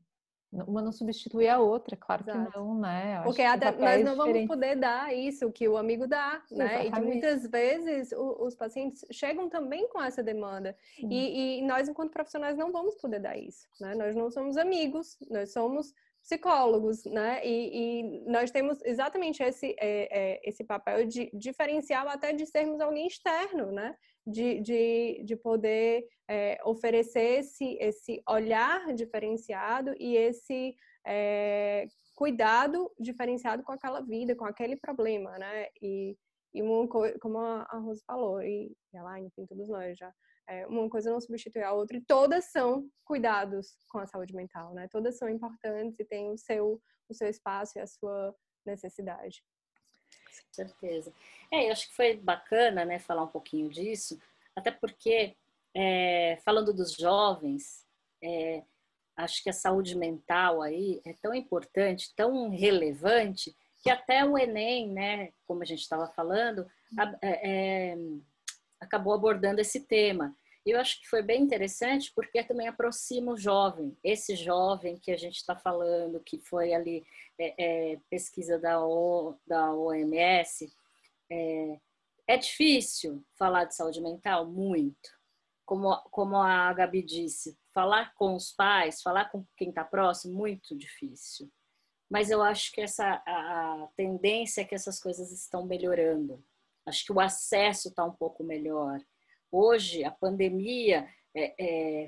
uma 0.51 0.81
não 0.81 0.91
substitui 0.91 1.47
a 1.47 1.59
outra, 1.59 1.95
claro 1.95 2.23
Exato. 2.23 2.51
que 2.51 2.57
não, 2.57 2.79
né? 2.79 3.17
Eu 3.19 3.23
Porque 3.23 3.41
até, 3.43 3.71
nós 3.71 4.03
não 4.03 4.15
vamos 4.15 4.47
poder 4.47 4.75
dar 4.75 5.13
isso 5.15 5.51
que 5.51 5.67
o 5.67 5.77
amigo 5.77 6.07
dá, 6.07 6.41
né? 6.49 6.87
Exatamente. 6.87 6.97
E 6.97 7.01
muitas 7.01 7.47
vezes 7.47 8.11
o, 8.13 8.45
os 8.45 8.55
pacientes 8.55 9.05
chegam 9.11 9.47
também 9.47 9.87
com 9.89 10.01
essa 10.01 10.23
demanda. 10.23 10.75
E, 10.97 11.59
e, 11.59 11.61
nós, 11.61 11.87
enquanto 11.87 12.11
profissionais, 12.11 12.57
não 12.57 12.71
vamos 12.71 12.95
poder 12.95 13.19
dar 13.19 13.37
isso, 13.37 13.67
né? 13.79 13.93
Nós 13.93 14.15
não 14.15 14.31
somos 14.31 14.57
amigos, 14.57 15.19
nós 15.29 15.51
somos 15.51 15.93
psicólogos, 16.29 17.03
né? 17.05 17.41
E, 17.43 17.55
e 17.73 18.25
nós 18.29 18.51
temos 18.51 18.79
exatamente 18.85 19.41
esse, 19.41 19.75
é, 19.79 20.35
é, 20.35 20.41
esse 20.43 20.63
papel 20.63 21.07
de 21.07 21.31
diferencial 21.33 22.07
até 22.07 22.31
de 22.31 22.45
sermos 22.45 22.79
alguém 22.79 23.07
externo, 23.07 23.71
né? 23.71 23.95
De, 24.27 24.61
de, 24.61 25.23
de 25.25 25.35
poder 25.35 26.05
é, 26.29 26.59
oferecer 26.63 27.39
esse, 27.39 27.77
esse 27.81 28.21
olhar 28.29 28.93
diferenciado 28.93 29.95
e 29.99 30.15
esse 30.15 30.75
é, 31.07 31.87
cuidado 32.15 32.91
diferenciado 32.99 33.63
com 33.63 33.71
aquela 33.71 34.01
vida, 34.01 34.35
com 34.35 34.45
aquele 34.45 34.75
problema, 34.75 35.35
né? 35.39 35.65
E, 35.81 36.15
e 36.53 36.61
uma, 36.61 36.87
como 37.19 37.39
a 37.39 37.79
Rose 37.79 38.03
falou, 38.05 38.39
e 38.43 38.71
ela, 38.93 39.19
enfim, 39.19 39.47
todos 39.47 39.67
nós 39.67 39.97
já, 39.97 40.13
é, 40.49 40.65
uma 40.65 40.89
coisa 40.89 41.11
não 41.11 41.21
substitui 41.21 41.61
a 41.61 41.71
outra 41.71 41.95
e 41.95 42.01
todas 42.01 42.45
são 42.45 42.89
cuidados 43.05 43.77
com 43.87 43.99
a 43.99 44.07
saúde 44.07 44.35
mental, 44.35 44.73
né? 44.73 44.87
Todas 44.91 45.17
são 45.17 45.29
importantes 45.29 45.99
e 45.99 46.03
têm 46.03 46.31
o 46.31 46.37
seu, 46.37 46.81
o 47.07 47.13
seu 47.13 47.29
espaço 47.29 47.77
e 47.77 47.81
a 47.81 47.85
sua 47.85 48.35
necessidade. 48.65 49.43
Com 50.09 50.53
certeza. 50.53 51.13
É, 51.51 51.67
eu 51.67 51.71
acho 51.71 51.87
que 51.89 51.95
foi 51.95 52.17
bacana, 52.17 52.83
né, 52.83 52.97
falar 52.97 53.23
um 53.23 53.27
pouquinho 53.27 53.69
disso, 53.69 54.19
até 54.55 54.71
porque, 54.71 55.35
é, 55.75 56.39
falando 56.43 56.73
dos 56.73 56.95
jovens, 56.95 57.85
é, 58.23 58.63
acho 59.15 59.43
que 59.43 59.51
a 59.51 59.53
saúde 59.53 59.95
mental 59.95 60.63
aí 60.63 60.99
é 61.05 61.13
tão 61.21 61.33
importante, 61.35 62.13
tão 62.15 62.49
relevante, 62.49 63.55
que 63.83 63.89
até 63.91 64.25
o 64.25 64.37
Enem, 64.37 64.89
né, 64.89 65.31
como 65.45 65.61
a 65.61 65.65
gente 65.65 65.81
estava 65.81 66.07
falando, 66.07 66.67
é, 67.21 67.91
é, 67.91 67.97
acabou 68.79 69.13
abordando 69.13 69.61
esse 69.61 69.81
tema. 69.81 70.35
E 70.69 70.71
eu 70.71 70.79
acho 70.79 71.01
que 71.01 71.09
foi 71.09 71.23
bem 71.23 71.41
interessante 71.41 72.13
porque 72.13 72.43
também 72.43 72.67
aproxima 72.67 73.31
o 73.31 73.37
jovem, 73.37 73.97
esse 74.03 74.35
jovem 74.35 74.99
que 74.99 75.09
a 75.09 75.17
gente 75.17 75.37
está 75.37 75.55
falando, 75.55 76.19
que 76.19 76.37
foi 76.37 76.75
ali 76.75 77.03
é, 77.39 77.93
é, 77.93 77.99
pesquisa 78.07 78.59
da, 78.59 78.79
o, 78.79 79.35
da 79.47 79.73
OMS. 79.73 80.71
É, 81.27 81.79
é 82.27 82.37
difícil 82.37 83.25
falar 83.35 83.65
de 83.65 83.75
saúde 83.75 83.99
mental? 83.99 84.45
Muito. 84.45 85.09
Como, 85.65 85.91
como 86.11 86.37
a 86.37 86.71
Gabi 86.71 87.01
disse, 87.01 87.57
falar 87.73 88.13
com 88.13 88.35
os 88.35 88.51
pais, 88.51 89.01
falar 89.01 89.31
com 89.31 89.43
quem 89.57 89.69
está 89.69 89.83
próximo, 89.83 90.37
muito 90.37 90.77
difícil. 90.77 91.51
Mas 92.07 92.29
eu 92.29 92.43
acho 92.43 92.71
que 92.73 92.81
essa 92.81 93.23
a, 93.25 93.85
a 93.85 93.87
tendência 93.97 94.61
é 94.61 94.65
que 94.65 94.75
essas 94.75 95.01
coisas 95.01 95.31
estão 95.31 95.65
melhorando. 95.65 96.45
Acho 96.85 97.05
que 97.05 97.11
o 97.11 97.19
acesso 97.19 97.87
está 97.87 98.05
um 98.05 98.13
pouco 98.13 98.43
melhor 98.43 98.99
Hoje, 99.51 100.03
a 100.03 100.11
pandemia 100.11 101.07
é, 101.35 101.55
é, 101.59 102.07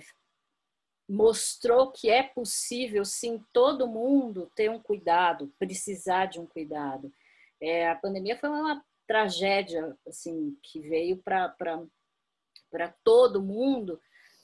mostrou 1.10 1.92
que 1.92 2.10
é 2.10 2.24
possível, 2.24 3.04
sim, 3.04 3.44
todo 3.52 3.88
mundo 3.88 4.52
ter 4.56 4.70
um 4.70 4.80
cuidado, 4.80 5.54
precisar 5.60 6.28
de 6.28 6.40
um 6.40 6.46
cuidado. 6.46 7.12
É, 7.62 7.90
a 7.90 7.96
pandemia 7.96 8.38
foi 8.38 8.50
uma 8.50 8.84
tragédia, 9.08 9.96
assim, 10.08 10.58
que 10.64 10.80
veio 10.82 11.22
para 11.22 11.54
todo 13.04 13.42
mundo, 13.42 14.00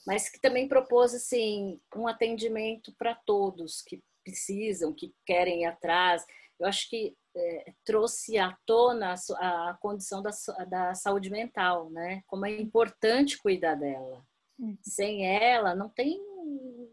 mas 0.05 0.29
que 0.29 0.39
também 0.39 0.67
propôs, 0.67 1.13
assim, 1.13 1.79
um 1.95 2.07
atendimento 2.07 2.93
para 2.97 3.15
todos 3.15 3.81
que 3.81 4.01
precisam, 4.23 4.93
que 4.93 5.13
querem 5.25 5.61
ir 5.61 5.65
atrás. 5.65 6.25
Eu 6.59 6.67
acho 6.67 6.89
que 6.89 7.15
é, 7.37 7.73
trouxe 7.85 8.37
à 8.37 8.57
tona 8.65 9.13
a, 9.35 9.69
a 9.69 9.73
condição 9.75 10.21
da, 10.21 10.31
da 10.67 10.95
saúde 10.95 11.29
mental, 11.29 11.89
né? 11.89 12.21
Como 12.27 12.45
é 12.45 12.59
importante 12.59 13.37
cuidar 13.37 13.75
dela. 13.75 14.25
Uhum. 14.57 14.77
Sem 14.81 15.25
ela, 15.25 15.75
não 15.75 15.87
tem, 15.89 16.19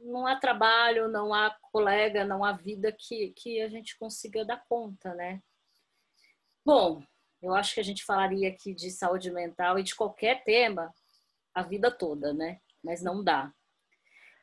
não 0.02 0.26
há 0.26 0.36
trabalho, 0.36 1.08
não 1.08 1.32
há 1.32 1.56
colega, 1.72 2.24
não 2.24 2.44
há 2.44 2.52
vida 2.52 2.94
que, 2.96 3.32
que 3.36 3.60
a 3.62 3.68
gente 3.68 3.98
consiga 3.98 4.44
dar 4.44 4.62
conta, 4.68 5.14
né? 5.14 5.40
Bom, 6.64 7.02
eu 7.42 7.54
acho 7.54 7.74
que 7.74 7.80
a 7.80 7.84
gente 7.84 8.04
falaria 8.04 8.48
aqui 8.48 8.74
de 8.74 8.90
saúde 8.90 9.30
mental 9.30 9.78
e 9.78 9.82
de 9.82 9.94
qualquer 9.94 10.44
tema 10.44 10.94
a 11.54 11.62
vida 11.62 11.90
toda, 11.90 12.34
né? 12.34 12.60
Mas 12.82 13.02
não 13.02 13.22
dá. 13.22 13.52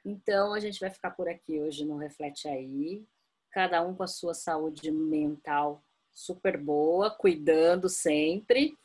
Então 0.03 0.53
a 0.53 0.59
gente 0.59 0.79
vai 0.79 0.89
ficar 0.89 1.11
por 1.11 1.29
aqui 1.29 1.59
hoje 1.61 1.85
no 1.85 1.97
Reflete 1.97 2.47
Aí, 2.47 3.05
cada 3.51 3.81
um 3.83 3.95
com 3.95 4.03
a 4.03 4.07
sua 4.07 4.33
saúde 4.33 4.91
mental 4.91 5.83
super 6.13 6.57
boa, 6.57 7.09
cuidando 7.09 7.89
sempre. 7.89 8.75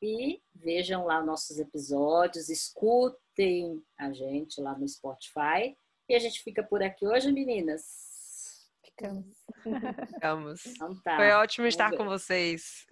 E 0.00 0.40
vejam 0.54 1.04
lá 1.04 1.22
nossos 1.22 1.58
episódios, 1.58 2.48
escutem 2.48 3.82
a 3.96 4.12
gente 4.12 4.60
lá 4.60 4.76
no 4.76 4.88
Spotify. 4.88 5.76
E 6.08 6.14
a 6.14 6.18
gente 6.18 6.42
fica 6.42 6.62
por 6.62 6.82
aqui 6.82 7.06
hoje, 7.06 7.30
meninas. 7.30 8.12
Ficamos. 8.84 9.26
Ficamos. 10.14 10.66
Então 10.66 11.00
tá. 11.02 11.16
Foi 11.16 11.30
ótimo 11.30 11.66
estar 11.66 11.96
com 11.96 12.04
vocês. 12.04 12.84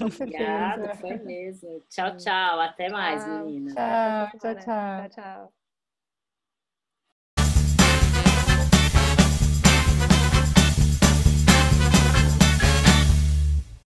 Obrigada, 0.00 0.94
foi 0.96 1.16
mesmo. 1.18 1.82
Tchau, 1.88 2.16
tchau. 2.16 2.60
Até 2.60 2.88
mais, 2.88 3.26
meninas. 3.26 3.74
Tchau, 3.74 4.38
tchau, 4.40 4.54
tchau. 4.56 5.08
tchau. 5.10 5.65